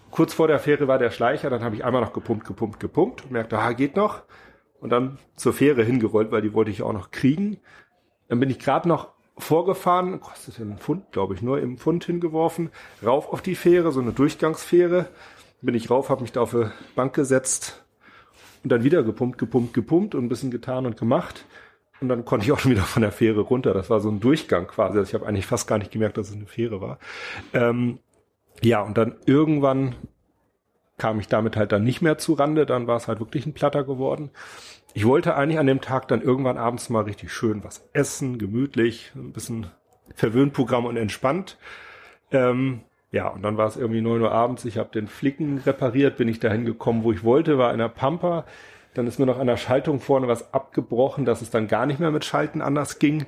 kurz 0.09 0.33
vor 0.33 0.47
der 0.47 0.57
Fähre 0.57 0.87
war 0.87 0.97
der 0.97 1.11
Schleicher, 1.11 1.51
dann 1.51 1.63
habe 1.63 1.75
ich 1.75 1.85
einmal 1.85 2.01
noch 2.01 2.13
gepumpt, 2.13 2.47
gepumpt, 2.47 2.79
gepumpt 2.79 3.25
und 3.25 3.31
merkte, 3.31 3.59
ah, 3.59 3.73
geht 3.73 3.95
noch. 3.95 4.23
Und 4.79 4.89
dann 4.89 5.19
zur 5.35 5.53
Fähre 5.53 5.83
hingerollt, 5.83 6.31
weil 6.31 6.41
die 6.41 6.55
wollte 6.55 6.71
ich 6.71 6.81
auch 6.81 6.93
noch 6.93 7.11
kriegen. 7.11 7.59
Dann 8.27 8.39
bin 8.39 8.49
ich 8.49 8.57
gerade 8.57 8.87
noch 8.87 9.09
vorgefahren, 9.37 10.19
kostet 10.19 10.59
einen 10.59 10.79
Pfund, 10.79 11.11
glaube 11.11 11.35
ich, 11.35 11.43
nur 11.43 11.61
im 11.61 11.77
Pfund 11.77 12.05
hingeworfen, 12.05 12.71
rauf 13.05 13.31
auf 13.31 13.43
die 13.43 13.53
Fähre, 13.53 13.91
so 13.91 13.99
eine 13.99 14.13
Durchgangsfähre. 14.13 15.05
Bin 15.61 15.75
ich 15.75 15.91
rauf, 15.91 16.09
habe 16.09 16.23
mich 16.23 16.31
da 16.31 16.41
auf 16.41 16.55
eine 16.55 16.71
Bank 16.95 17.13
gesetzt 17.13 17.85
und 18.63 18.71
dann 18.71 18.83
wieder 18.83 19.03
gepumpt, 19.03 19.37
gepumpt, 19.37 19.75
gepumpt 19.75 20.15
und 20.15 20.25
ein 20.25 20.29
bisschen 20.29 20.49
getan 20.49 20.87
und 20.87 20.97
gemacht. 20.97 21.45
Und 22.01 22.09
dann 22.09 22.25
konnte 22.25 22.45
ich 22.45 22.51
auch 22.51 22.59
schon 22.59 22.71
wieder 22.71 22.83
von 22.83 23.01
der 23.01 23.11
Fähre 23.11 23.41
runter. 23.41 23.73
Das 23.73 23.89
war 23.89 23.99
so 23.99 24.09
ein 24.09 24.19
Durchgang 24.19 24.67
quasi. 24.67 24.97
Also 24.97 25.09
ich 25.09 25.13
habe 25.13 25.27
eigentlich 25.27 25.45
fast 25.45 25.67
gar 25.67 25.77
nicht 25.77 25.91
gemerkt, 25.91 26.17
dass 26.17 26.29
es 26.29 26.35
eine 26.35 26.45
Fähre 26.45 26.81
war. 26.81 26.99
Ähm, 27.53 27.99
ja, 28.61 28.81
und 28.81 28.97
dann 28.97 29.15
irgendwann 29.25 29.95
kam 30.97 31.19
ich 31.19 31.27
damit 31.27 31.55
halt 31.55 31.71
dann 31.71 31.83
nicht 31.83 32.01
mehr 32.01 32.17
zu 32.17 32.33
Rande, 32.33 32.65
dann 32.65 32.85
war 32.85 32.97
es 32.97 33.07
halt 33.07 33.19
wirklich 33.19 33.45
ein 33.45 33.53
Platter 33.53 33.83
geworden. 33.83 34.29
Ich 34.93 35.05
wollte 35.05 35.35
eigentlich 35.35 35.59
an 35.59 35.67
dem 35.67 35.81
Tag 35.81 36.07
dann 36.07 36.21
irgendwann 36.21 36.57
abends 36.57 36.89
mal 36.89 37.03
richtig 37.03 37.31
schön 37.31 37.63
was 37.63 37.87
essen, 37.93 38.37
gemütlich, 38.37 39.11
ein 39.15 39.31
bisschen 39.31 39.67
Verwöhnprogramm 40.15 40.85
und 40.85 40.97
entspannt. 40.97 41.57
Ähm, 42.31 42.81
ja, 43.11 43.27
und 43.27 43.41
dann 43.41 43.57
war 43.57 43.67
es 43.67 43.77
irgendwie 43.77 44.01
neun 44.01 44.21
Uhr 44.21 44.31
abends. 44.31 44.65
Ich 44.65 44.77
habe 44.77 44.89
den 44.91 45.07
Flicken 45.07 45.59
repariert, 45.59 46.17
bin 46.17 46.27
ich 46.27 46.39
dahin 46.39 46.65
gekommen, 46.65 47.03
wo 47.03 47.11
ich 47.11 47.23
wollte, 47.23 47.57
war 47.57 47.71
in 47.71 47.79
der 47.79 47.89
Pampa. 47.89 48.45
Dann 48.99 49.07
ist 49.07 49.17
mir 49.17 49.25
noch 49.25 49.39
an 49.39 49.47
der 49.47 49.55
Schaltung 49.55 50.01
vorne 50.01 50.27
was 50.27 50.53
abgebrochen, 50.53 51.23
dass 51.23 51.41
es 51.41 51.49
dann 51.49 51.69
gar 51.69 51.85
nicht 51.85 52.01
mehr 52.01 52.11
mit 52.11 52.25
Schalten 52.25 52.61
anders 52.61 52.99
ging. 52.99 53.27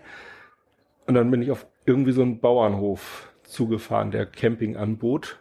Und 1.08 1.14
dann 1.14 1.32
bin 1.32 1.42
ich 1.42 1.50
auf 1.50 1.66
irgendwie 1.86 2.12
so 2.12 2.22
einen 2.24 2.42
Bauernhof 2.42 3.32
zugefahren, 3.44 4.12
der 4.12 4.26
Camping 4.26 4.76
anbot. 4.76 5.40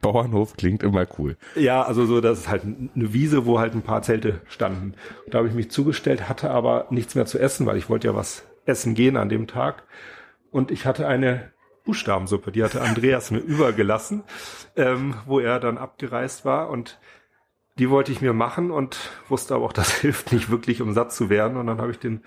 Bauernhof 0.00 0.56
klingt 0.56 0.84
immer 0.84 1.04
cool. 1.18 1.36
Ja, 1.56 1.82
also 1.82 2.06
so, 2.06 2.20
das 2.20 2.38
ist 2.38 2.48
halt 2.48 2.62
eine 2.62 3.12
Wiese, 3.12 3.44
wo 3.44 3.58
halt 3.58 3.74
ein 3.74 3.82
paar 3.82 4.02
Zelte 4.02 4.40
standen. 4.46 4.94
Und 5.24 5.34
da 5.34 5.38
habe 5.38 5.48
ich 5.48 5.54
mich 5.54 5.68
zugestellt, 5.68 6.28
hatte 6.28 6.52
aber 6.52 6.86
nichts 6.90 7.16
mehr 7.16 7.26
zu 7.26 7.40
essen, 7.40 7.66
weil 7.66 7.76
ich 7.76 7.90
wollte 7.90 8.06
ja 8.06 8.14
was 8.14 8.46
essen 8.66 8.94
gehen 8.94 9.16
an 9.16 9.28
dem 9.28 9.48
Tag. 9.48 9.82
Und 10.52 10.70
ich 10.70 10.86
hatte 10.86 11.08
eine 11.08 11.50
Buchstabensuppe, 11.84 12.52
die 12.52 12.62
hatte 12.62 12.82
Andreas 12.82 13.32
mir 13.32 13.38
übergelassen, 13.40 14.22
ähm, 14.76 15.14
wo 15.26 15.40
er 15.40 15.58
dann 15.58 15.76
abgereist 15.76 16.44
war 16.44 16.70
und 16.70 17.00
die 17.78 17.90
wollte 17.90 18.12
ich 18.12 18.20
mir 18.20 18.32
machen 18.32 18.70
und 18.70 19.10
wusste 19.28 19.54
aber 19.54 19.64
auch, 19.66 19.72
das 19.74 19.92
hilft 19.92 20.32
nicht 20.32 20.50
wirklich, 20.50 20.82
um 20.82 20.92
satt 20.92 21.12
zu 21.12 21.30
werden. 21.30 21.56
Und 21.56 21.66
dann 21.66 21.80
habe 21.80 21.90
ich 21.90 21.98
den, 21.98 22.22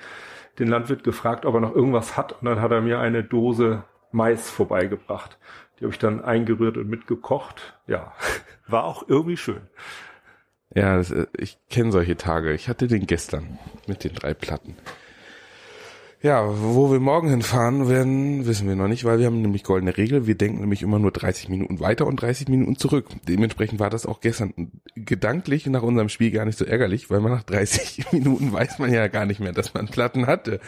den 0.60 0.68
Landwirt 0.68 1.04
gefragt, 1.04 1.46
ob 1.46 1.56
er 1.56 1.62
noch 1.62 1.76
irgendwas 1.76 2.18
hat. 2.18 2.34
Und 2.34 2.46
dann 2.46 2.62
hat 2.62 2.72
er 2.72 2.82
mir 2.82 3.00
eine 3.00 3.24
Dose 3.24 3.84
Mais 4.12 4.50
vorbeigebracht. 4.50 5.38
Die 5.80 5.86
habe 5.86 5.94
ich 5.94 6.00
dann 6.00 6.24
eingerührt 6.24 6.78
und 6.78 6.90
mitgekocht. 6.90 7.80
Ja, 7.88 8.14
war 8.68 8.84
auch 8.84 9.08
irgendwie 9.08 9.38
schön. 9.38 9.62
Ja, 10.74 10.98
das, 10.98 11.12
äh, 11.12 11.28
ich 11.38 11.58
kenne 11.70 11.92
solche 11.92 12.18
Tage. 12.18 12.54
Ich 12.54 12.70
hatte 12.70 12.88
den 12.88 13.08
gestern 13.08 13.58
mit 13.88 14.04
den 14.04 14.14
drei 14.14 14.34
Platten. 14.34 14.76
Ja, 16.22 16.46
wo 16.46 16.92
wir 16.92 17.00
morgen 17.00 17.30
hinfahren 17.30 17.88
werden, 17.88 18.46
wissen 18.46 18.68
wir 18.68 18.76
noch 18.76 18.90
nicht, 18.90 19.06
weil 19.06 19.20
wir 19.20 19.26
haben 19.26 19.42
nämlich 19.42 19.64
goldene 19.64 19.96
Regel. 19.96 20.28
Wir 20.28 20.36
denken 20.36 20.60
nämlich 20.60 20.82
immer 20.82 21.00
nur 21.00 21.12
30 21.12 21.48
Minuten 21.48 21.80
weiter 21.80 22.06
und 22.08 22.22
30 22.22 22.50
Minuten 22.50 22.76
zurück. 22.76 23.06
Dementsprechend 23.26 23.80
war 23.80 23.90
das 23.90 24.06
auch 24.06 24.20
gestern 24.20 24.54
gedanklich 24.96 25.66
nach 25.68 25.82
unserem 25.82 26.10
Spiel 26.10 26.32
gar 26.32 26.44
nicht 26.44 26.58
so 26.58 26.66
ärgerlich, 26.66 27.10
weil 27.10 27.22
man 27.22 27.32
nach 27.32 27.44
30 27.44 28.08
Minuten 28.12 28.52
weiß 28.52 28.80
man 28.80 28.92
ja 28.92 29.08
gar 29.08 29.26
nicht 29.26 29.40
mehr, 29.40 29.54
dass 29.54 29.74
man 29.74 29.88
Platten 29.88 30.28
hatte. 30.28 30.60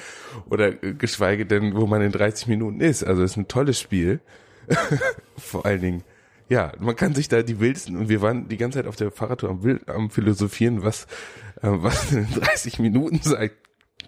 Oder 0.49 0.81
äh, 0.81 0.93
geschweige 0.93 1.45
denn, 1.45 1.75
wo 1.75 1.85
man 1.85 2.01
in 2.01 2.13
30 2.13 2.47
Minuten 2.47 2.79
ist. 2.79 3.03
Also 3.03 3.21
es 3.21 3.31
ist 3.31 3.37
ein 3.37 3.49
tolles 3.49 3.77
Spiel. 3.77 4.21
Vor 5.37 5.65
allen 5.65 5.81
Dingen. 5.81 6.03
Ja, 6.47 6.71
man 6.79 6.95
kann 6.95 7.13
sich 7.13 7.27
da 7.27 7.41
die 7.41 7.59
wildesten 7.59 7.97
und 7.97 8.07
wir 8.07 8.21
waren 8.21 8.47
die 8.47 8.57
ganze 8.57 8.79
Zeit 8.79 8.87
auf 8.87 8.95
der 8.95 9.11
Fahrradtour 9.11 9.49
am, 9.49 9.79
am 9.87 10.09
philosophieren, 10.11 10.83
was, 10.83 11.07
äh, 11.61 11.67
was 11.67 12.13
in 12.13 12.25
30 12.33 12.79
Minuten 12.79 13.19
sein 13.21 13.49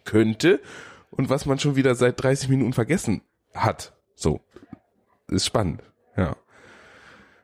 könnte 0.06 0.62
und 1.16 1.30
was 1.30 1.46
man 1.46 1.60
schon 1.60 1.76
wieder 1.76 1.96
seit 1.96 2.22
30 2.22 2.50
Minuten 2.50 2.74
vergessen 2.74 3.22
hat. 3.54 3.94
So. 4.16 4.42
Ist 5.28 5.46
spannend. 5.46 5.84
Ja. 6.18 6.36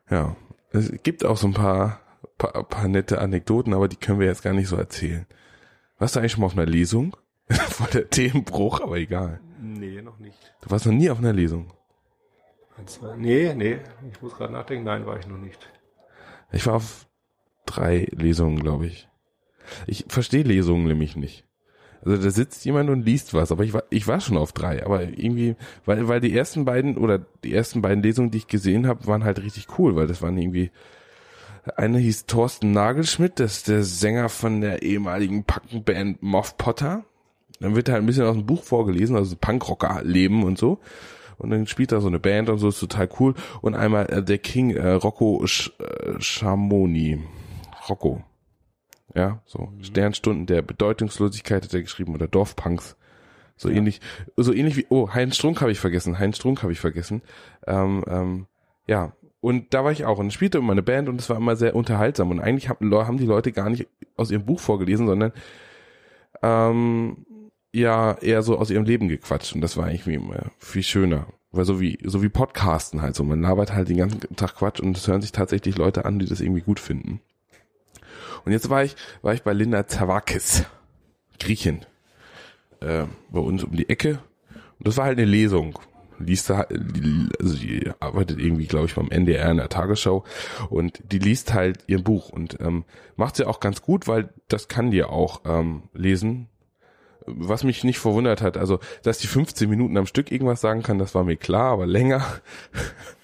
Ja. 0.10 0.36
Es 0.72 0.92
gibt 1.04 1.26
auch 1.26 1.38
so 1.38 1.48
ein 1.48 1.54
paar, 1.54 2.00
paar, 2.38 2.64
paar 2.64 2.88
nette 2.88 3.20
Anekdoten, 3.20 3.74
aber 3.74 3.88
die 3.88 3.96
können 3.96 4.20
wir 4.20 4.28
jetzt 4.28 4.44
gar 4.44 4.54
nicht 4.54 4.68
so 4.68 4.76
erzählen. 4.76 5.26
Warst 5.98 6.16
du 6.16 6.20
eigentlich 6.20 6.34
schon 6.34 6.42
mal 6.42 6.48
auf 6.48 6.58
einer 6.58 6.66
Lesung? 6.66 7.16
Vor 7.50 7.88
der 7.88 8.10
Themenbruch, 8.10 8.82
aber 8.82 8.98
egal. 8.98 9.40
Nee, 9.60 10.02
noch 10.02 10.20
nicht. 10.20 10.38
Du 10.62 10.70
warst 10.70 10.86
noch 10.86 10.94
nie 10.94 11.10
auf 11.10 11.18
einer 11.18 11.34
Lesung. 11.34 11.74
Nee, 13.18 13.54
nee, 13.56 13.80
ich 14.10 14.22
muss 14.22 14.36
gerade 14.36 14.54
nachdenken. 14.54 14.86
Nein, 14.86 15.06
war 15.06 15.20
ich 15.20 15.28
noch 15.28 15.38
nicht. 15.38 15.70
Ich 16.52 16.66
war 16.66 16.76
auf 16.76 17.08
drei 17.66 18.08
Lesungen, 18.12 18.60
glaube 18.60 18.88
ich. 18.88 19.10
Ich 19.86 20.06
verstehe 20.08 20.44
Lesungen 20.44 20.88
nämlich 20.88 21.16
nicht. 21.16 21.46
Also 22.04 22.22
da 22.22 22.30
sitzt 22.32 22.64
jemand 22.66 22.90
und 22.90 23.06
liest 23.06 23.34
was, 23.34 23.52
aber 23.52 23.64
ich 23.64 23.74
war, 23.74 23.84
ich 23.90 24.08
war 24.08 24.22
schon 24.22 24.38
auf 24.38 24.54
drei, 24.54 24.86
aber 24.86 25.02
irgendwie, 25.02 25.56
weil, 25.86 26.08
weil 26.08 26.22
die 26.22 26.36
ersten 26.36 26.66
beiden 26.66 26.98
oder 26.98 27.20
die 27.44 27.54
ersten 27.54 27.82
beiden 27.82 28.02
Lesungen, 28.02 28.32
die 28.32 28.38
ich 28.38 28.48
gesehen 28.48 28.88
habe, 28.88 29.06
waren 29.08 29.24
halt 29.24 29.42
richtig 29.42 29.68
cool, 29.78 29.96
weil 29.96 30.08
das 30.08 30.22
waren 30.22 30.38
irgendwie, 30.38 30.72
eine 31.76 32.00
hieß 32.00 32.26
Thorsten 32.26 32.72
Nagelschmidt, 32.72 33.40
das 33.40 33.58
ist 33.58 33.68
der 33.68 33.84
Sänger 33.84 34.30
von 34.30 34.62
der 34.62 34.82
ehemaligen 34.82 35.44
Packenband 35.44 36.24
Moff 36.24 36.58
Potter. 36.58 37.04
Dann 37.60 37.76
wird 37.76 37.90
halt 37.90 38.02
ein 38.02 38.06
bisschen 38.06 38.26
aus 38.26 38.36
dem 38.36 38.46
Buch 38.46 38.64
vorgelesen, 38.64 39.16
also 39.16 39.36
Punkrocker 39.36 40.02
leben 40.04 40.44
und 40.44 40.58
so. 40.58 40.80
Und 41.38 41.52
dann 41.52 41.68
spielt 41.68 41.92
da 41.92 42.02
so 42.02 42.08
eine 42.08 42.20
Band 42.20 42.50
und 42.50 42.60
so, 42.60 42.70
ist 42.70 42.80
total 42.80 43.10
cool. 43.20 43.34
Und 43.62 43.76
einmal 43.76 44.06
äh, 44.08 44.24
der 44.24 44.38
King 44.38 44.72
äh, 44.72 44.92
Rocco 44.92 45.46
Sch 45.46 45.72
äh, 45.80 46.20
Schamoni. 46.20 47.22
Rocco. 47.88 48.24
Ja, 49.16 49.42
so 49.46 49.68
mhm. 49.68 49.84
Sternstunden 49.84 50.46
der 50.46 50.62
Bedeutungslosigkeit 50.62 51.64
hat 51.64 51.74
er 51.74 51.82
geschrieben 51.82 52.14
oder 52.14 52.28
Dorfpunks. 52.28 52.96
So 53.56 53.70
ja. 53.70 53.76
ähnlich, 53.76 54.00
so 54.38 54.54
ähnlich 54.54 54.78
wie, 54.78 54.86
oh, 54.90 55.10
Heinz 55.14 55.36
Strunk 55.36 55.62
habe 55.62 55.72
ich 55.72 55.80
vergessen, 55.80 56.20
Heinz 56.20 56.38
Strunk 56.38 56.64
habe 56.64 56.72
ich 56.72 56.80
vergessen. 56.80 57.22
Ähm, 57.68 58.04
ähm, 58.08 58.46
ja, 58.88 59.14
und 59.42 59.74
da 59.74 59.84
war 59.84 59.92
ich 59.92 60.06
auch 60.06 60.20
und 60.20 60.34
spielte 60.34 60.58
immer 60.58 60.72
eine 60.72 60.84
Band 60.84 61.10
und 61.10 61.20
es 61.20 61.30
war 61.30 61.38
immer 61.38 61.56
sehr 61.56 61.76
unterhaltsam 61.76 62.32
und 62.32 62.40
eigentlich 62.40 62.70
haben, 62.70 62.94
haben 62.94 63.18
die 63.18 63.26
Leute 63.26 63.52
gar 63.52 63.70
nicht 63.70 63.88
aus 64.16 64.32
ihrem 64.32 64.46
Buch 64.46 64.60
vorgelesen, 64.60 65.08
sondern 65.08 65.32
ähm, 66.42 67.26
ja 67.74 68.14
eher 68.14 68.42
so 68.42 68.58
aus 68.58 68.70
ihrem 68.70 68.86
Leben 68.86 69.08
gequatscht 69.08 69.54
und 69.54 69.62
das 69.62 69.78
war 69.78 69.86
eigentlich 69.86 70.08
immer 70.08 70.52
viel 70.58 70.84
schöner. 70.84 71.28
Weil 71.52 71.66
so 71.66 71.82
wie, 71.82 71.98
so 72.04 72.22
wie 72.22 72.30
Podcasten 72.30 73.02
halt 73.02 73.16
so. 73.16 73.24
Man 73.24 73.42
labert 73.42 73.74
halt 73.74 73.90
den 73.90 73.98
ganzen 73.98 74.20
Tag 74.36 74.56
Quatsch 74.56 74.80
und 74.80 74.96
es 74.96 75.08
hören 75.08 75.22
sich 75.22 75.32
tatsächlich 75.32 75.78
Leute 75.78 76.06
an, 76.06 76.20
die 76.20 76.28
das 76.28 76.42
irgendwie 76.42 76.62
gut 76.62 76.80
finden. 76.80 77.22
Und 78.46 78.52
jetzt 78.52 78.70
war 78.70 78.84
ich, 78.84 78.96
war 79.22 79.34
ich 79.34 79.44
bei 79.44 79.54
Linda 79.54 79.88
Zavakis, 79.88 80.66
Griechin, 81.40 81.86
äh, 82.82 83.06
bei 83.30 83.40
uns 83.40 83.64
um 83.64 83.76
die 83.76 83.90
Ecke. 83.90 84.20
Und 84.80 84.88
das 84.88 84.98
war 84.98 85.06
halt 85.06 85.18
eine 85.18 85.28
Lesung. 85.28 85.80
Liest 86.20 86.50
da, 86.50 86.68
also 87.40 87.56
die 87.56 87.90
arbeitet 88.02 88.40
irgendwie, 88.40 88.68
glaube 88.68 88.88
ich, 88.88 88.96
beim 88.96 89.10
NDR 89.10 89.52
in 89.52 89.58
der 89.58 89.70
Tagesschau 89.70 90.26
und 90.70 91.00
die 91.14 91.20
liest 91.20 91.54
halt 91.54 91.86
ihr 91.88 92.04
Buch 92.04 92.28
und 92.30 92.60
ähm, 92.60 92.84
macht 93.16 93.38
sie 93.38 93.48
auch 93.48 93.62
ganz 93.62 93.82
gut, 93.82 94.06
weil 94.08 94.30
das 94.50 94.68
kann 94.68 94.92
die 94.92 95.04
auch 95.04 95.42
ähm, 95.46 95.84
lesen. 95.94 96.50
Was 97.26 97.64
mich 97.64 97.86
nicht 97.86 98.00
verwundert 98.00 98.42
hat, 98.42 98.58
also 98.58 98.80
dass 99.04 99.20
die 99.20 99.28
15 99.28 99.70
Minuten 99.70 99.96
am 99.96 100.08
Stück 100.08 100.30
irgendwas 100.30 100.60
sagen 100.60 100.84
kann, 100.84 101.00
das 101.00 101.16
war 101.16 101.24
mir 101.24 101.38
klar, 101.38 101.72
aber 101.72 101.86
länger. 101.86 102.26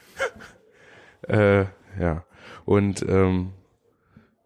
äh, 1.28 1.66
ja. 2.00 2.24
Und 2.66 3.04
ähm, 3.08 3.52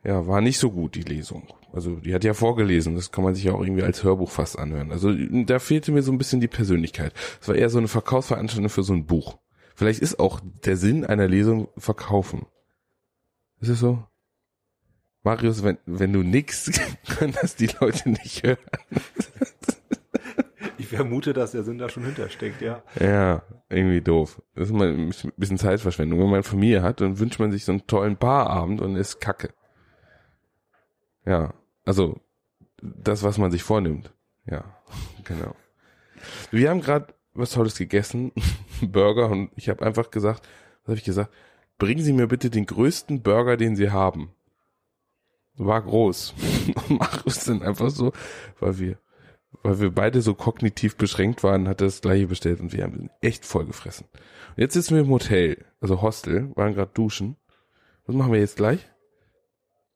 ja, 0.03 0.27
war 0.27 0.41
nicht 0.41 0.60
so 0.60 0.72
gut, 0.72 0.96
die 0.96 1.03
Lesung. 1.03 1.48
Also 1.74 1.96
die 1.98 2.13
hat 2.13 2.24
ja 2.24 2.34
vorgelesen, 2.34 2.96
das 2.96 3.12
kann 3.12 3.24
man 3.24 3.36
sich 3.36 3.44
ja 3.44 3.53
auch 3.53 3.62
irgendwie 3.62 3.84
als 3.84 4.03
Hörbuch 4.03 4.32
fast 4.32 4.58
anhören. 4.58 4.91
Also 4.91 5.13
da 5.13 5.60
fehlte 5.60 5.91
mir 5.91 6.01
so 6.01 6.12
ein 6.12 6.18
bisschen 6.18 6.41
die 6.41 6.48
Persönlichkeit. 6.48 7.13
Es 7.41 7.48
war 7.48 7.56
eher 7.56 7.70
so 7.70 7.77
eine 7.77 7.88
Verkaufsveranstaltung 7.88 8.70
für 8.70 8.84
so 8.84 8.94
ein 8.94 9.06
Buch. 9.06 9.38
Vielleicht 9.75 10.01
ist 10.01 10.20
auch 10.20 10.41
der 10.65 10.77
Sinn 10.77 11.06
einer 11.06 11.27
Lesung 11.27 11.70
verkaufen. 11.77 12.46
Ist 13.62 13.70
es 13.70 13.79
so? 13.79 14.03
Marius, 15.24 15.63
wenn, 15.63 15.77
wenn 15.86 16.13
du 16.13 16.24
nix, 16.24 16.72
können 17.18 17.36
das 17.39 17.56
die 17.56 17.70
Leute 17.79 18.10
nicht 18.10 18.44
hören. 18.44 18.58
Ich 20.77 20.88
vermute, 20.88 21.34
dass 21.34 21.51
der 21.51 21.63
Sinn 21.63 21.77
da 21.77 21.89
schon 21.89 22.06
hintersteckt, 22.06 22.62
ja. 22.62 22.82
Ja, 23.00 23.44
irgendwie 23.70 24.01
doof. 24.01 24.41
Das 24.56 24.70
ist 24.70 24.74
mal 24.74 24.88
ein 24.88 25.13
bisschen 25.36 25.58
Zeitverschwendung. 25.58 26.20
Wenn 26.20 26.29
man 26.29 26.44
Familie 26.44 26.82
hat, 26.82 27.01
dann 27.01 27.20
wünscht 27.20 27.39
man 27.39 27.51
sich 27.51 27.65
so 27.65 27.74
einen 27.74 27.86
tollen 27.86 28.18
Barabend 28.18 28.82
und 28.82 28.96
ist 28.96 29.20
kacke. 29.20 29.50
Ja, 31.29 31.53
also 31.86 32.19
das, 32.81 33.21
was 33.21 33.38
man 33.38 33.51
sich 33.51 33.62
vornimmt. 33.62 34.12
Ja, 34.50 34.63
genau. 35.24 35.55
Wir 36.50 36.71
haben 36.71 36.81
gerade 36.81 37.13
was 37.33 37.51
Tolles 37.51 37.77
gegessen, 37.77 38.31
Burger, 38.81 39.29
und 39.29 39.51
ich 39.55 39.69
habe 39.69 39.86
einfach 39.86 40.09
gesagt, 40.09 40.48
was 40.81 40.88
habe 40.88 40.98
ich 40.98 41.03
gesagt? 41.03 41.31
Bringen 41.77 42.03
Sie 42.03 42.13
mir 42.13 42.27
bitte 42.27 42.50
den 42.50 42.65
größten 42.65 43.21
Burger, 43.21 43.57
den 43.57 43.75
Sie 43.75 43.91
haben. 43.91 44.31
War 45.53 45.83
groß. 45.83 46.33
Mach 46.89 47.25
es 47.27 47.45
dann 47.45 47.62
einfach 47.62 47.91
so, 47.91 48.12
weil 48.59 48.79
wir, 48.79 48.98
weil 49.62 49.79
wir 49.79 49.91
beide 49.91 50.24
so 50.24 50.33
kognitiv 50.33 50.98
beschränkt 50.98 51.43
waren, 51.43 51.67
hat 51.67 51.79
er 51.81 51.88
das 51.88 52.01
gleiche 52.01 52.25
bestellt 52.25 52.59
und 52.59 52.74
wir 52.74 52.83
haben 52.83 53.12
echt 53.21 53.45
voll 53.45 53.67
gefressen. 53.67 54.07
Und 54.55 54.62
jetzt 54.63 54.74
sitzen 54.74 54.95
wir 54.95 55.03
im 55.03 55.09
Hotel, 55.09 55.63
also 55.79 56.01
Hostel, 56.01 56.51
waren 56.55 56.74
gerade 56.74 56.91
duschen. 56.91 57.38
Was 58.07 58.15
machen 58.15 58.33
wir 58.33 58.39
jetzt 58.39 58.57
gleich? 58.57 58.89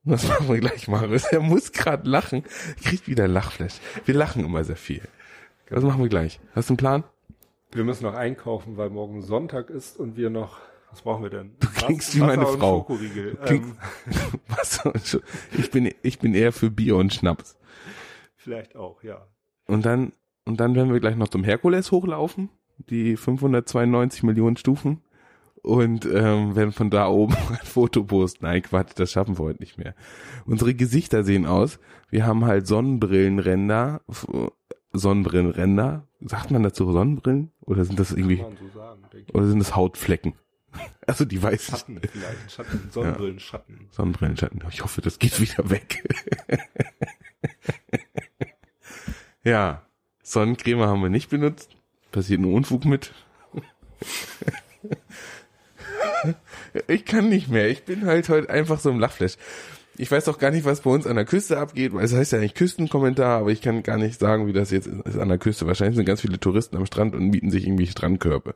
Das 0.04 0.28
machen 0.28 0.48
wir 0.48 0.58
gleich, 0.58 0.86
Marius. 0.86 1.24
Er 1.24 1.40
muss 1.40 1.72
gerade 1.72 2.08
lachen. 2.08 2.44
Kriegt 2.82 3.08
wieder 3.08 3.26
Lachflash. 3.26 3.80
Wir 4.04 4.14
lachen 4.14 4.44
immer 4.44 4.62
sehr 4.64 4.76
viel. 4.76 5.02
Was 5.70 5.82
machen 5.82 6.02
wir 6.02 6.08
gleich? 6.08 6.40
Hast 6.54 6.68
du 6.68 6.72
einen 6.72 6.76
Plan? 6.76 7.04
Wir 7.72 7.84
müssen 7.84 8.04
noch 8.04 8.14
einkaufen, 8.14 8.76
weil 8.76 8.90
morgen 8.90 9.22
Sonntag 9.22 9.70
ist 9.70 9.98
und 9.98 10.16
wir 10.16 10.30
noch. 10.30 10.58
Was 10.90 11.02
brauchen 11.02 11.22
wir 11.24 11.30
denn? 11.30 11.56
Du 11.58 11.68
klingst 11.68 12.14
wie 12.14 12.20
meine 12.20 12.46
Frau. 12.46 12.86
Ähm. 13.46 13.76
Wasser 14.46 14.94
und 14.94 15.22
ich 15.58 15.70
bin 15.70 15.92
ich 16.02 16.18
bin 16.20 16.34
eher 16.34 16.52
für 16.52 16.70
Bier 16.70 16.96
und 16.96 17.12
Schnaps. 17.12 17.58
Vielleicht 18.36 18.76
auch, 18.76 19.02
ja. 19.02 19.26
Und 19.66 19.84
dann 19.86 20.12
und 20.44 20.60
dann 20.60 20.74
werden 20.74 20.92
wir 20.92 21.00
gleich 21.00 21.16
noch 21.16 21.28
zum 21.28 21.42
Herkules 21.42 21.90
hochlaufen, 21.90 22.50
die 22.90 23.16
592 23.16 24.22
Millionen 24.22 24.56
Stufen 24.56 25.02
und 25.64 26.04
ähm, 26.04 26.54
werden 26.54 26.72
von 26.72 26.90
da 26.90 27.08
oben 27.08 27.34
ein 27.48 27.66
Foto 27.66 28.04
posten. 28.04 28.44
Nein, 28.44 28.62
Quatsch, 28.62 28.92
das 28.96 29.10
schaffen 29.10 29.38
wir 29.38 29.44
heute 29.44 29.62
nicht 29.62 29.78
mehr. 29.78 29.94
Unsere 30.44 30.74
Gesichter 30.74 31.24
sehen 31.24 31.46
aus. 31.46 31.78
Wir 32.10 32.26
haben 32.26 32.44
halt 32.44 32.66
Sonnenbrillenränder, 32.66 34.02
Sonnenbrillenränder. 34.92 36.06
Sagt 36.20 36.50
man 36.50 36.62
dazu 36.62 36.92
Sonnenbrillen? 36.92 37.50
Oder 37.62 37.84
sind 37.84 37.98
das 37.98 38.12
irgendwie, 38.12 38.36
so 38.36 38.78
sagen, 38.78 39.02
oder 39.32 39.46
sind 39.46 39.58
das 39.58 39.74
Hautflecken? 39.74 40.34
Also 41.06 41.24
die 41.24 41.40
weißen. 41.40 41.76
Schatten 41.76 42.00
vielleicht, 42.00 42.50
Schatten, 42.50 42.88
Sonnenbrillenschatten. 42.90 43.76
Ja. 43.82 43.86
Sonnenbrillenschatten. 43.92 44.64
Ich 44.70 44.82
hoffe, 44.82 45.02
das 45.02 45.20
geht 45.20 45.38
wieder 45.38 45.70
weg. 45.70 46.02
ja, 49.44 49.82
Sonnencreme 50.24 50.80
haben 50.80 51.02
wir 51.02 51.10
nicht 51.10 51.30
benutzt. 51.30 51.76
Passiert 52.10 52.40
nur 52.40 52.54
Unfug 52.54 52.86
mit. 52.86 53.12
Ich 56.88 57.04
kann 57.04 57.28
nicht 57.28 57.48
mehr. 57.48 57.68
Ich 57.68 57.84
bin 57.84 58.06
halt 58.06 58.28
heute 58.28 58.50
einfach 58.50 58.80
so 58.80 58.90
im 58.90 58.98
Lachflash. 58.98 59.36
Ich 59.96 60.10
weiß 60.10 60.28
auch 60.28 60.38
gar 60.38 60.50
nicht, 60.50 60.64
was 60.64 60.80
bei 60.80 60.90
uns 60.90 61.06
an 61.06 61.16
der 61.16 61.24
Küste 61.24 61.58
abgeht, 61.58 61.94
weil 61.94 62.04
es 62.04 62.14
heißt 62.14 62.32
ja 62.32 62.38
eigentlich 62.38 62.54
Küstenkommentar, 62.54 63.40
aber 63.40 63.50
ich 63.50 63.62
kann 63.62 63.82
gar 63.84 63.96
nicht 63.96 64.18
sagen, 64.18 64.46
wie 64.48 64.52
das 64.52 64.72
jetzt 64.72 64.88
ist 64.88 65.18
an 65.18 65.28
der 65.28 65.38
Küste. 65.38 65.66
Wahrscheinlich 65.66 65.96
sind 65.96 66.04
ganz 66.04 66.20
viele 66.20 66.40
Touristen 66.40 66.76
am 66.76 66.86
Strand 66.86 67.14
und 67.14 67.28
mieten 67.28 67.50
sich 67.50 67.66
irgendwie 67.66 67.86
Strandkörbe. 67.86 68.54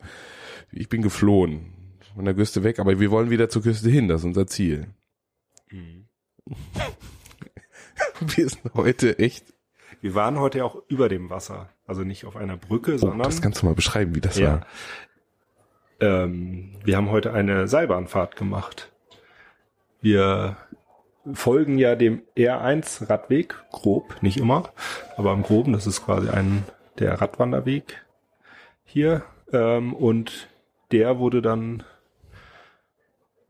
Ich 0.72 0.88
bin 0.88 1.00
geflohen 1.02 1.72
von 2.14 2.24
der 2.24 2.34
Küste 2.34 2.64
weg, 2.64 2.80
aber 2.80 2.98
wir 2.98 3.10
wollen 3.12 3.30
wieder 3.30 3.48
zur 3.48 3.62
Küste 3.62 3.88
hin, 3.88 4.08
das 4.08 4.22
ist 4.22 4.26
unser 4.26 4.48
Ziel. 4.48 4.88
Mhm. 5.70 6.06
wir 8.20 8.48
sind 8.48 8.74
heute 8.74 9.18
echt. 9.18 9.54
Wir 10.00 10.14
waren 10.14 10.38
heute 10.38 10.64
auch 10.64 10.82
über 10.88 11.08
dem 11.08 11.30
Wasser, 11.30 11.68
also 11.86 12.02
nicht 12.02 12.24
auf 12.24 12.36
einer 12.36 12.56
Brücke, 12.56 12.94
oh, 12.94 12.98
sondern. 12.98 13.22
Das 13.22 13.42
kannst 13.42 13.62
du 13.62 13.66
mal 13.66 13.74
beschreiben, 13.74 14.14
wie 14.14 14.20
das 14.20 14.38
ja, 14.38 14.48
war. 14.48 14.66
Ähm, 16.00 16.72
wir 16.84 16.96
haben 16.96 17.10
heute 17.10 17.32
eine 17.32 17.68
Seilbahnfahrt 17.68 18.36
gemacht. 18.36 18.92
Wir 20.00 20.56
folgen 21.32 21.78
ja 21.78 21.94
dem 21.94 22.22
R1 22.36 23.08
Radweg, 23.08 23.56
grob, 23.70 24.22
nicht 24.22 24.38
immer, 24.38 24.70
aber 25.16 25.32
im 25.32 25.42
Groben, 25.42 25.72
das 25.72 25.86
ist 25.86 26.04
quasi 26.04 26.28
ein 26.28 26.64
der 26.98 27.20
Radwanderweg 27.20 28.04
hier. 28.84 29.22
Ähm, 29.52 29.94
und 29.94 30.48
der 30.90 31.18
wurde 31.18 31.42
dann 31.42 31.84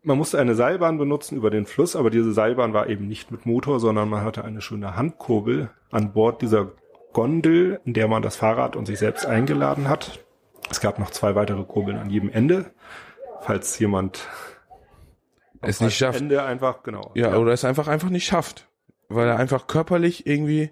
man 0.03 0.17
musste 0.17 0.39
eine 0.39 0.55
Seilbahn 0.55 0.97
benutzen 0.97 1.37
über 1.37 1.51
den 1.51 1.67
Fluss, 1.67 1.95
aber 1.95 2.09
diese 2.09 2.33
Seilbahn 2.33 2.73
war 2.73 2.89
eben 2.89 3.09
nicht 3.09 3.31
mit 3.31 3.47
Motor, 3.47 3.79
sondern 3.79 4.09
man 4.09 4.25
hatte 4.25 4.45
eine 4.45 4.63
schöne 4.63 4.97
Handkurbel 4.97 5.71
an 5.91 6.13
Bord 6.13 6.41
dieser 6.41 6.71
Gondel, 7.13 7.81
in 7.85 7.93
der 7.93 8.09
man 8.09 8.23
das 8.23 8.37
Fahrrad 8.37 8.75
und 8.75 8.87
sich 8.87 8.99
selbst 8.99 9.27
eingeladen 9.27 9.89
hat. 9.89 10.25
Es 10.71 10.81
gab 10.81 10.99
noch 10.99 11.11
zwei 11.11 11.35
weitere 11.35 11.65
Kurbeln 11.65 11.99
an 11.99 12.11
jedem 12.11 12.31
Ende, 12.31 12.73
falls 13.41 13.79
jemand 13.79 14.27
es 15.61 15.81
nicht 15.81 15.97
schafft. 15.97 16.21
Ende 16.21 16.43
einfach, 16.43 16.83
genau. 16.83 17.11
Ja, 17.15 17.31
ja, 17.31 17.37
oder 17.37 17.53
es 17.53 17.65
einfach 17.65 17.89
einfach 17.89 18.11
nicht 18.11 18.27
schafft. 18.27 18.69
Weil 19.09 19.27
er 19.27 19.39
einfach 19.39 19.67
körperlich 19.67 20.27
irgendwie, 20.27 20.71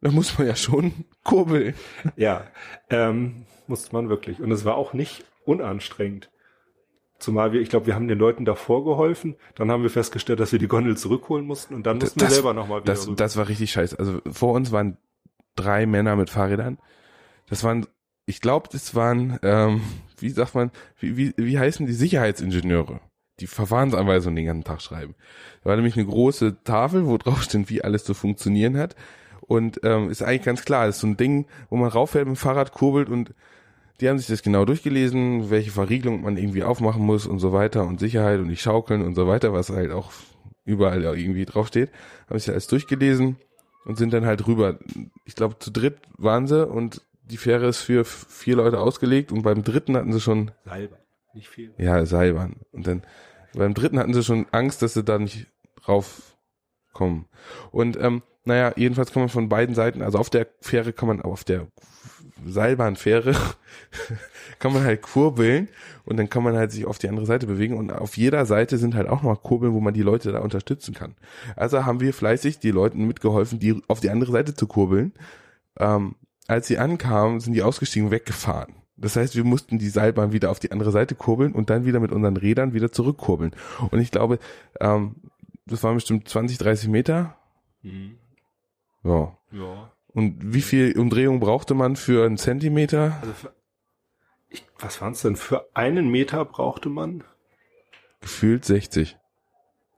da 0.00 0.10
muss 0.10 0.38
man 0.38 0.46
ja 0.46 0.54
schon 0.54 0.92
kurbeln. 1.24 1.74
Ja, 2.16 2.44
ähm, 2.90 3.46
musste 3.66 3.94
man 3.94 4.08
wirklich. 4.08 4.40
Und 4.40 4.52
es 4.52 4.64
war 4.64 4.76
auch 4.76 4.92
nicht 4.92 5.24
unanstrengend. 5.44 6.30
Zumal 7.18 7.52
wir, 7.52 7.60
ich 7.60 7.70
glaube, 7.70 7.86
wir 7.86 7.94
haben 7.94 8.08
den 8.08 8.18
Leuten 8.18 8.44
davor 8.44 8.84
geholfen, 8.84 9.36
dann 9.54 9.70
haben 9.70 9.82
wir 9.82 9.88
festgestellt, 9.88 10.40
dass 10.40 10.52
wir 10.52 10.58
die 10.58 10.68
Gondel 10.68 10.96
zurückholen 10.96 11.46
mussten 11.46 11.74
und 11.74 11.86
dann 11.86 11.98
mussten 11.98 12.18
das, 12.18 12.30
wir 12.30 12.34
selber 12.34 12.52
nochmal 12.52 12.82
wieder 12.82 12.92
das, 12.92 13.06
rüber. 13.06 13.16
Das 13.16 13.36
war 13.36 13.48
richtig 13.48 13.72
scheiße. 13.72 13.98
Also 13.98 14.20
vor 14.30 14.52
uns 14.52 14.72
waren 14.72 14.98
drei 15.54 15.86
Männer 15.86 16.16
mit 16.16 16.28
Fahrrädern. 16.28 16.78
Das 17.48 17.64
waren, 17.64 17.86
ich 18.26 18.40
glaube, 18.40 18.68
das 18.72 18.94
waren, 18.94 19.38
ähm, 19.42 19.82
wie 20.18 20.30
sagt 20.30 20.54
man, 20.54 20.70
wie, 20.98 21.16
wie, 21.16 21.34
wie 21.36 21.58
heißen 21.58 21.86
die 21.86 21.92
Sicherheitsingenieure? 21.92 23.00
Die 23.40 23.46
Verfahrensanweisungen 23.48 24.36
den 24.36 24.46
ganzen 24.46 24.64
Tag 24.64 24.80
schreiben. 24.80 25.16
Da 25.62 25.70
war 25.70 25.76
nämlich 25.76 25.96
eine 25.96 26.06
große 26.06 26.62
Tafel, 26.62 27.06
wo 27.06 27.18
drauf 27.18 27.42
steht, 27.42 27.68
wie 27.70 27.82
alles 27.82 28.04
zu 28.04 28.14
funktionieren 28.14 28.76
hat. 28.76 28.94
Und 29.40 29.80
ähm, 29.82 30.10
ist 30.10 30.22
eigentlich 30.22 30.44
ganz 30.44 30.64
klar, 30.64 30.86
das 30.86 30.96
ist 30.96 31.00
so 31.02 31.06
ein 31.06 31.16
Ding, 31.16 31.46
wo 31.68 31.76
man 31.76 31.90
rauffährt 31.90 32.26
mit 32.26 32.36
dem 32.36 32.38
Fahrrad, 32.38 32.72
kurbelt 32.72 33.08
und 33.10 33.34
die 34.00 34.08
haben 34.08 34.18
sich 34.18 34.26
das 34.26 34.42
genau 34.42 34.64
durchgelesen, 34.64 35.50
welche 35.50 35.70
Verriegelung 35.70 36.22
man 36.22 36.36
irgendwie 36.36 36.64
aufmachen 36.64 37.04
muss 37.04 37.26
und 37.26 37.38
so 37.38 37.52
weiter 37.52 37.86
und 37.86 38.00
Sicherheit 38.00 38.40
und 38.40 38.48
die 38.48 38.56
Schaukeln 38.56 39.02
und 39.02 39.14
so 39.14 39.28
weiter, 39.28 39.52
was 39.52 39.70
halt 39.70 39.92
auch 39.92 40.10
überall 40.64 41.02
irgendwie 41.02 41.44
draufsteht. 41.44 41.90
Haben 42.28 42.38
sich 42.38 42.50
alles 42.50 42.66
durchgelesen 42.66 43.36
und 43.84 43.96
sind 43.96 44.12
dann 44.12 44.26
halt 44.26 44.46
rüber. 44.46 44.78
Ich 45.24 45.36
glaube, 45.36 45.58
zu 45.58 45.70
dritt 45.70 45.98
waren 46.16 46.46
sie 46.46 46.66
und 46.66 47.02
die 47.24 47.36
Fähre 47.36 47.66
ist 47.66 47.80
für 47.80 48.04
vier 48.04 48.56
Leute 48.56 48.78
ausgelegt 48.78 49.32
und 49.32 49.42
beim 49.42 49.62
dritten 49.62 49.96
hatten 49.96 50.12
sie 50.12 50.20
schon 50.20 50.50
Seilbahn, 50.64 50.98
nicht 51.32 51.48
viel. 51.48 51.74
Ja, 51.78 52.04
Seilbahn. 52.04 52.56
Und 52.72 52.86
dann 52.86 53.02
beim 53.54 53.74
dritten 53.74 53.98
hatten 53.98 54.14
sie 54.14 54.22
schon 54.22 54.46
Angst, 54.50 54.82
dass 54.82 54.94
sie 54.94 55.04
da 55.04 55.18
nicht 55.18 55.46
raufkommen. 55.88 57.26
Und 57.70 57.96
ähm, 57.96 58.22
naja, 58.44 58.72
jedenfalls 58.76 59.12
kann 59.12 59.22
man 59.22 59.28
von 59.28 59.48
beiden 59.48 59.74
Seiten, 59.74 60.02
also 60.02 60.18
auf 60.18 60.28
der 60.28 60.46
Fähre 60.60 60.92
kann 60.92 61.08
man, 61.08 61.22
auf 61.22 61.44
der 61.44 61.68
Seilbahnfähre 62.46 63.34
kann 64.58 64.72
man 64.72 64.84
halt 64.84 65.02
kurbeln 65.02 65.68
und 66.04 66.16
dann 66.16 66.28
kann 66.28 66.42
man 66.42 66.56
halt 66.56 66.72
sich 66.72 66.84
auf 66.84 66.98
die 66.98 67.08
andere 67.08 67.26
Seite 67.26 67.46
bewegen 67.46 67.76
und 67.76 67.92
auf 67.92 68.16
jeder 68.16 68.44
Seite 68.44 68.76
sind 68.76 68.94
halt 68.94 69.08
auch 69.08 69.22
noch 69.22 69.42
Kurbeln, 69.42 69.72
wo 69.72 69.80
man 69.80 69.94
die 69.94 70.02
Leute 70.02 70.32
da 70.32 70.40
unterstützen 70.40 70.94
kann. 70.94 71.14
Also 71.56 71.86
haben 71.86 72.00
wir 72.00 72.12
fleißig 72.12 72.58
die 72.58 72.70
Leuten 72.70 73.06
mitgeholfen, 73.06 73.60
die 73.60 73.80
auf 73.88 74.00
die 74.00 74.10
andere 74.10 74.32
Seite 74.32 74.54
zu 74.54 74.66
kurbeln. 74.66 75.12
Ähm, 75.78 76.16
als 76.46 76.66
sie 76.66 76.78
ankamen, 76.78 77.40
sind 77.40 77.54
die 77.54 77.62
ausgestiegen 77.62 78.10
weggefahren. 78.10 78.74
Das 78.96 79.16
heißt, 79.16 79.34
wir 79.34 79.44
mussten 79.44 79.78
die 79.78 79.88
Seilbahn 79.88 80.32
wieder 80.32 80.50
auf 80.50 80.60
die 80.60 80.70
andere 80.70 80.92
Seite 80.92 81.14
kurbeln 81.14 81.52
und 81.52 81.68
dann 81.68 81.84
wieder 81.84 82.00
mit 82.00 82.12
unseren 82.12 82.36
Rädern 82.36 82.74
wieder 82.74 82.92
zurückkurbeln. 82.92 83.54
Und 83.90 83.98
ich 83.98 84.10
glaube, 84.10 84.38
ähm, 84.80 85.16
das 85.66 85.82
waren 85.82 85.94
bestimmt 85.94 86.28
20, 86.28 86.58
30 86.58 86.88
Meter. 86.88 87.36
Mhm. 87.82 88.18
Ja. 89.02 89.36
Ja. 89.50 89.90
Und 90.08 90.54
wie 90.54 90.62
viel 90.62 90.96
Umdrehung 90.98 91.40
brauchte 91.40 91.74
man 91.74 91.96
für 91.96 92.24
einen 92.24 92.38
Zentimeter? 92.38 93.18
Also 93.20 93.32
für, 93.32 93.52
ich, 94.48 94.64
was 94.78 95.00
waren 95.00 95.12
es 95.12 95.22
denn? 95.22 95.34
Für 95.36 95.68
einen 95.74 96.08
Meter 96.08 96.44
brauchte 96.44 96.88
man? 96.88 97.24
Gefühlt 98.20 98.64
60. 98.64 99.18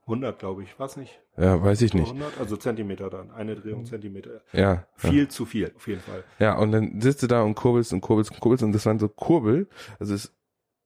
100, 0.02 0.38
glaube 0.38 0.62
ich. 0.62 0.78
Was 0.78 0.96
nicht? 0.96 1.20
Ja, 1.36 1.62
weiß 1.62 1.82
ich 1.82 1.92
nicht. 1.92 2.08
100, 2.08 2.38
also 2.40 2.56
Zentimeter 2.56 3.10
dann. 3.10 3.30
Eine 3.30 3.56
Drehung 3.56 3.84
Zentimeter. 3.84 4.40
Ja. 4.52 4.86
Viel 4.96 5.24
ja. 5.24 5.28
zu 5.28 5.44
viel, 5.44 5.72
auf 5.76 5.86
jeden 5.86 6.00
Fall. 6.00 6.24
Ja, 6.38 6.56
und 6.56 6.72
dann 6.72 7.00
sitzt 7.00 7.22
du 7.22 7.26
da 7.26 7.42
und 7.42 7.54
kurbelst 7.54 7.92
und 7.92 8.00
kurbelst 8.00 8.30
und 8.32 8.40
kurbelst 8.40 8.64
und 8.64 8.72
das 8.72 8.86
waren 8.86 8.98
so 8.98 9.08
Kurbel. 9.08 9.68
Also 9.98 10.14
es 10.14 10.32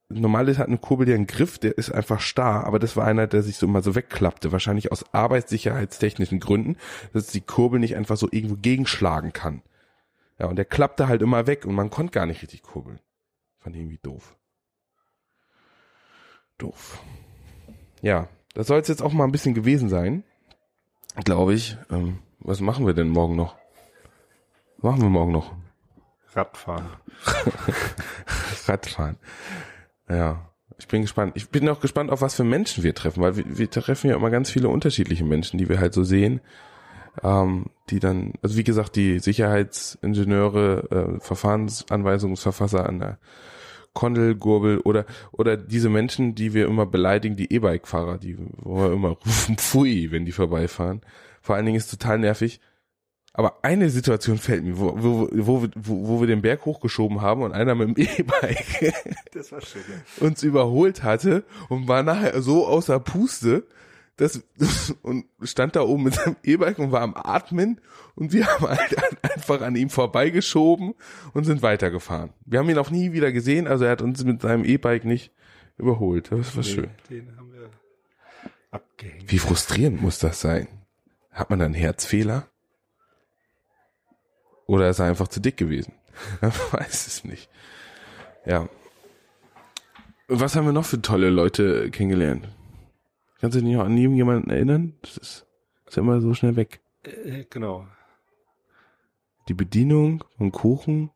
normal 0.08 0.48
hat 0.58 0.66
eine 0.66 0.78
Kurbel 0.78 1.08
ja 1.08 1.14
einen 1.14 1.28
Griff, 1.28 1.58
der 1.58 1.78
ist 1.78 1.92
einfach 1.92 2.20
starr, 2.20 2.64
aber 2.64 2.80
das 2.80 2.96
war 2.96 3.06
einer, 3.06 3.28
der 3.28 3.42
sich 3.42 3.56
so 3.56 3.68
mal 3.68 3.82
so 3.82 3.94
wegklappte, 3.94 4.50
wahrscheinlich 4.50 4.90
aus 4.90 5.04
arbeitssicherheitstechnischen 5.14 6.40
Gründen, 6.40 6.76
dass 7.12 7.28
die 7.28 7.40
Kurbel 7.40 7.78
nicht 7.78 7.96
einfach 7.96 8.16
so 8.16 8.28
irgendwo 8.30 8.56
gegenschlagen 8.56 9.32
kann. 9.32 9.62
Ja, 10.38 10.46
und 10.46 10.56
der 10.56 10.64
klappte 10.64 11.06
halt 11.06 11.22
immer 11.22 11.46
weg 11.46 11.64
und 11.64 11.74
man 11.74 11.90
konnte 11.90 12.12
gar 12.12 12.26
nicht 12.26 12.42
richtig 12.42 12.62
kurbeln. 12.62 12.98
Fand 13.58 13.76
ich 13.76 13.82
irgendwie 13.82 14.00
doof. 14.02 14.36
Doof. 16.58 17.02
Ja, 18.02 18.28
das 18.54 18.66
soll 18.66 18.80
es 18.80 18.88
jetzt 18.88 19.02
auch 19.02 19.12
mal 19.12 19.24
ein 19.24 19.32
bisschen 19.32 19.54
gewesen 19.54 19.88
sein, 19.88 20.24
glaube 21.24 21.54
ich. 21.54 21.76
Ähm, 21.90 22.18
was 22.40 22.61
machen 22.61 22.87
wir 22.87 22.94
denn 22.94 23.09
morgen 23.09 23.37
noch? 23.37 23.56
Machen 24.78 25.02
wir 25.02 25.11
morgen 25.11 25.33
noch? 25.33 25.52
Radfahren. 26.35 26.87
Radfahren. 28.66 29.16
Ja, 30.09 30.50
ich 30.78 30.88
bin 30.88 31.02
gespannt. 31.02 31.33
Ich 31.37 31.50
bin 31.50 31.68
auch 31.68 31.80
gespannt, 31.80 32.11
auf 32.11 32.22
was 32.22 32.35
für 32.35 32.44
Menschen 32.44 32.83
wir 32.83 32.94
treffen, 32.94 33.22
weil 33.22 33.37
wir, 33.37 33.44
wir 33.46 33.70
treffen 33.70 34.09
ja 34.09 34.16
immer 34.16 34.30
ganz 34.30 34.50
viele 34.50 34.68
unterschiedliche 34.68 35.24
Menschen, 35.24 35.59
die 35.59 35.68
wir 35.68 35.80
halt 35.80 35.92
so 35.92 36.04
sehen, 36.04 36.40
ähm, 37.22 37.66
die 37.90 38.00
dann, 38.00 38.35
also 38.42 38.56
wie 38.56 38.64
gesagt, 38.64 38.96
die 38.96 39.18
Sicherheitsingenieure, 39.18 41.16
äh, 41.18 41.20
Verfahrensanweisungsverfasser 41.20 42.88
an 42.88 43.00
der 43.00 43.18
Kondelgurbel 43.92 44.79
oder 44.79 45.05
oder 45.33 45.57
diese 45.57 45.88
Menschen, 45.88 46.35
die 46.35 46.55
wir 46.55 46.66
immer 46.66 46.87
beleidigen, 46.87 47.37
die 47.37 47.53
E-Bike-Fahrer, 47.53 48.18
die 48.18 48.37
wo 48.59 48.76
wir 48.76 48.92
immer 48.92 49.11
rufen, 49.11 49.57
pfui, 49.59 50.11
wenn 50.11 50.24
die 50.24 50.33
vorbeifahren. 50.33 51.00
Vor 51.42 51.57
allen 51.57 51.66
Dingen 51.66 51.79
ist 51.79 51.90
total 51.90 52.18
nervig, 52.18 52.61
aber 53.33 53.62
eine 53.62 53.90
Situation 53.90 54.38
fällt 54.38 54.64
mir, 54.64 54.79
wo, 54.79 54.94
wo, 54.96 55.29
wo, 55.33 55.68
wo, 55.76 56.09
wo 56.09 56.20
wir 56.20 56.26
den 56.26 56.42
Berg 56.42 56.64
hochgeschoben 56.64 57.20
haben 57.20 57.42
und 57.42 57.53
einer 57.53 57.74
mit 57.74 57.96
dem 57.96 57.96
E-Bike 58.18 58.92
uns 60.18 60.42
überholt 60.42 61.03
hatte 61.03 61.44
und 61.68 61.87
war 61.87 62.03
nachher 62.03 62.42
so 62.42 62.66
außer 62.66 62.98
Puste, 62.98 63.66
dass, 64.20 64.42
und 65.02 65.24
stand 65.42 65.76
da 65.76 65.83
oben 65.83 66.04
mit 66.04 66.14
seinem 66.14 66.37
E-Bike 66.42 66.78
und 66.78 66.92
war 66.92 67.00
am 67.00 67.14
Atmen 67.16 67.80
und 68.14 68.33
wir 68.33 68.46
haben 68.46 68.68
halt 68.68 68.96
einfach 69.22 69.62
an 69.62 69.76
ihm 69.76 69.88
vorbeigeschoben 69.88 70.94
und 71.33 71.44
sind 71.44 71.62
weitergefahren. 71.62 72.30
Wir 72.44 72.59
haben 72.59 72.68
ihn 72.68 72.76
auch 72.76 72.90
nie 72.90 73.12
wieder 73.12 73.33
gesehen, 73.33 73.66
also 73.66 73.87
er 73.87 73.92
hat 73.92 74.02
uns 74.02 74.22
mit 74.22 74.42
seinem 74.42 74.64
E-Bike 74.64 75.06
nicht 75.06 75.33
überholt. 75.78 76.30
Das 76.30 76.54
war 76.54 76.62
nee, 76.62 76.68
schön. 76.68 76.90
Den 77.09 77.37
haben 77.38 77.50
wir 77.52 77.70
abgehängt. 78.70 79.33
Wie 79.33 79.38
frustrierend 79.38 80.02
muss 80.02 80.18
das 80.18 80.40
sein? 80.40 80.68
Hat 81.30 81.48
man 81.48 81.59
da 81.59 81.64
einen 81.64 81.74
Herzfehler? 81.74 82.46
Oder 84.66 84.90
ist 84.90 84.98
er 84.98 85.06
einfach 85.06 85.28
zu 85.28 85.40
dick 85.40 85.56
gewesen? 85.56 85.94
Man 86.42 86.52
weiß 86.72 87.06
es 87.06 87.24
nicht. 87.24 87.48
Ja. 88.44 88.68
Was 90.28 90.54
haben 90.54 90.66
wir 90.66 90.72
noch 90.72 90.85
für 90.85 91.00
tolle 91.00 91.30
Leute 91.30 91.90
kennengelernt? 91.90 92.46
Kannst 93.40 93.57
du 93.57 93.62
dich 93.62 93.74
noch 93.74 93.85
an 93.85 93.96
irgendjemanden 93.96 94.50
erinnern? 94.50 94.94
Das 95.03 95.16
ist, 95.16 95.46
ist 95.87 95.96
ja 95.96 96.03
immer 96.03 96.20
so 96.20 96.35
schnell 96.35 96.57
weg. 96.57 96.81
Äh, 97.05 97.44
genau. 97.48 97.87
Die 99.48 99.55
Bedienung 99.55 100.22
vom 100.37 100.53
Kuchen, 100.53 101.11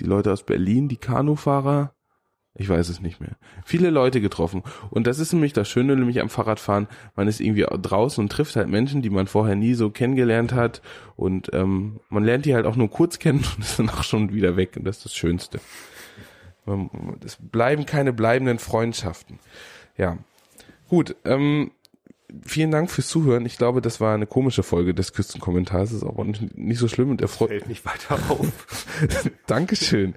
die 0.00 0.04
Leute 0.04 0.32
aus 0.32 0.44
Berlin, 0.44 0.88
die 0.88 0.96
Kanufahrer. 0.96 1.94
Ich 2.54 2.68
weiß 2.68 2.90
es 2.90 3.00
nicht 3.00 3.18
mehr. 3.20 3.36
Viele 3.64 3.88
Leute 3.88 4.20
getroffen. 4.20 4.62
Und 4.90 5.06
das 5.06 5.18
ist 5.18 5.32
nämlich 5.32 5.54
das 5.54 5.70
Schöne, 5.70 5.96
nämlich 5.96 6.20
am 6.20 6.28
Fahrradfahren. 6.28 6.86
Man 7.16 7.26
ist 7.26 7.40
irgendwie 7.40 7.64
draußen 7.64 8.22
und 8.22 8.30
trifft 8.30 8.56
halt 8.56 8.68
Menschen, 8.68 9.00
die 9.00 9.08
man 9.08 9.26
vorher 9.26 9.54
nie 9.54 9.72
so 9.72 9.88
kennengelernt 9.88 10.52
hat. 10.52 10.82
Und 11.16 11.48
ähm, 11.54 12.00
man 12.10 12.24
lernt 12.24 12.44
die 12.44 12.54
halt 12.54 12.66
auch 12.66 12.76
nur 12.76 12.90
kurz 12.90 13.18
kennen 13.18 13.42
und 13.56 13.58
ist 13.64 13.78
dann 13.78 13.88
auch 13.88 14.02
schon 14.02 14.34
wieder 14.34 14.56
weg. 14.56 14.76
Und 14.76 14.84
das 14.84 14.98
ist 14.98 15.04
das 15.06 15.14
Schönste. 15.14 15.60
Es 17.24 17.38
bleiben 17.40 17.86
keine 17.86 18.12
bleibenden 18.12 18.58
Freundschaften. 18.58 19.38
Ja. 19.96 20.18
Gut, 20.92 21.16
ähm, 21.24 21.70
vielen 22.44 22.70
Dank 22.70 22.90
fürs 22.90 23.08
Zuhören. 23.08 23.46
Ich 23.46 23.56
glaube, 23.56 23.80
das 23.80 23.98
war 23.98 24.14
eine 24.14 24.26
komische 24.26 24.62
Folge 24.62 24.92
des 24.92 25.14
Küstenkommentars. 25.14 25.88
Das 25.88 26.02
ist 26.02 26.04
auch 26.04 26.22
nicht, 26.22 26.54
nicht 26.54 26.78
so 26.78 26.86
schlimm 26.86 27.08
und 27.08 27.22
er 27.22 27.28
freut. 27.28 27.48
Fällt 27.48 27.66
nicht 27.66 27.86
weiter 27.86 28.18
auf. 28.28 28.86
Dankeschön. 29.46 30.14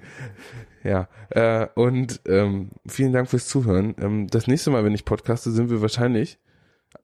Ja, 0.84 1.08
äh, 1.30 1.66
und 1.76 2.20
ähm, 2.26 2.72
vielen 2.86 3.14
Dank 3.14 3.30
fürs 3.30 3.48
Zuhören. 3.48 3.94
Ähm, 3.98 4.26
das 4.26 4.48
nächste 4.48 4.68
Mal, 4.68 4.84
wenn 4.84 4.92
ich 4.92 5.06
podcaste, 5.06 5.50
sind 5.50 5.70
wir 5.70 5.80
wahrscheinlich 5.80 6.38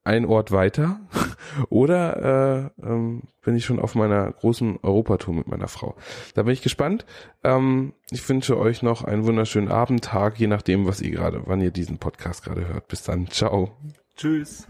ein 0.04 0.24
Ort 0.24 0.52
weiter 0.52 1.00
oder 1.68 2.70
äh, 2.80 2.86
ähm, 2.86 3.22
bin 3.44 3.56
ich 3.56 3.64
schon 3.64 3.78
auf 3.78 3.94
meiner 3.94 4.30
großen 4.30 4.78
Europatour 4.82 5.34
mit 5.34 5.48
meiner 5.48 5.68
Frau. 5.68 5.96
Da 6.34 6.42
bin 6.42 6.52
ich 6.52 6.62
gespannt. 6.62 7.04
Ähm, 7.44 7.92
ich 8.10 8.26
wünsche 8.28 8.58
euch 8.58 8.82
noch 8.82 9.04
einen 9.04 9.24
wunderschönen 9.24 9.68
Abend, 9.68 10.04
Tag, 10.04 10.38
je 10.38 10.46
nachdem, 10.46 10.86
was 10.86 11.00
ihr 11.00 11.10
gerade, 11.10 11.42
wann 11.46 11.60
ihr 11.60 11.70
diesen 11.70 11.98
Podcast 11.98 12.44
gerade 12.44 12.66
hört. 12.66 12.88
Bis 12.88 13.02
dann, 13.02 13.28
ciao. 13.28 13.76
Tschüss. 14.16 14.66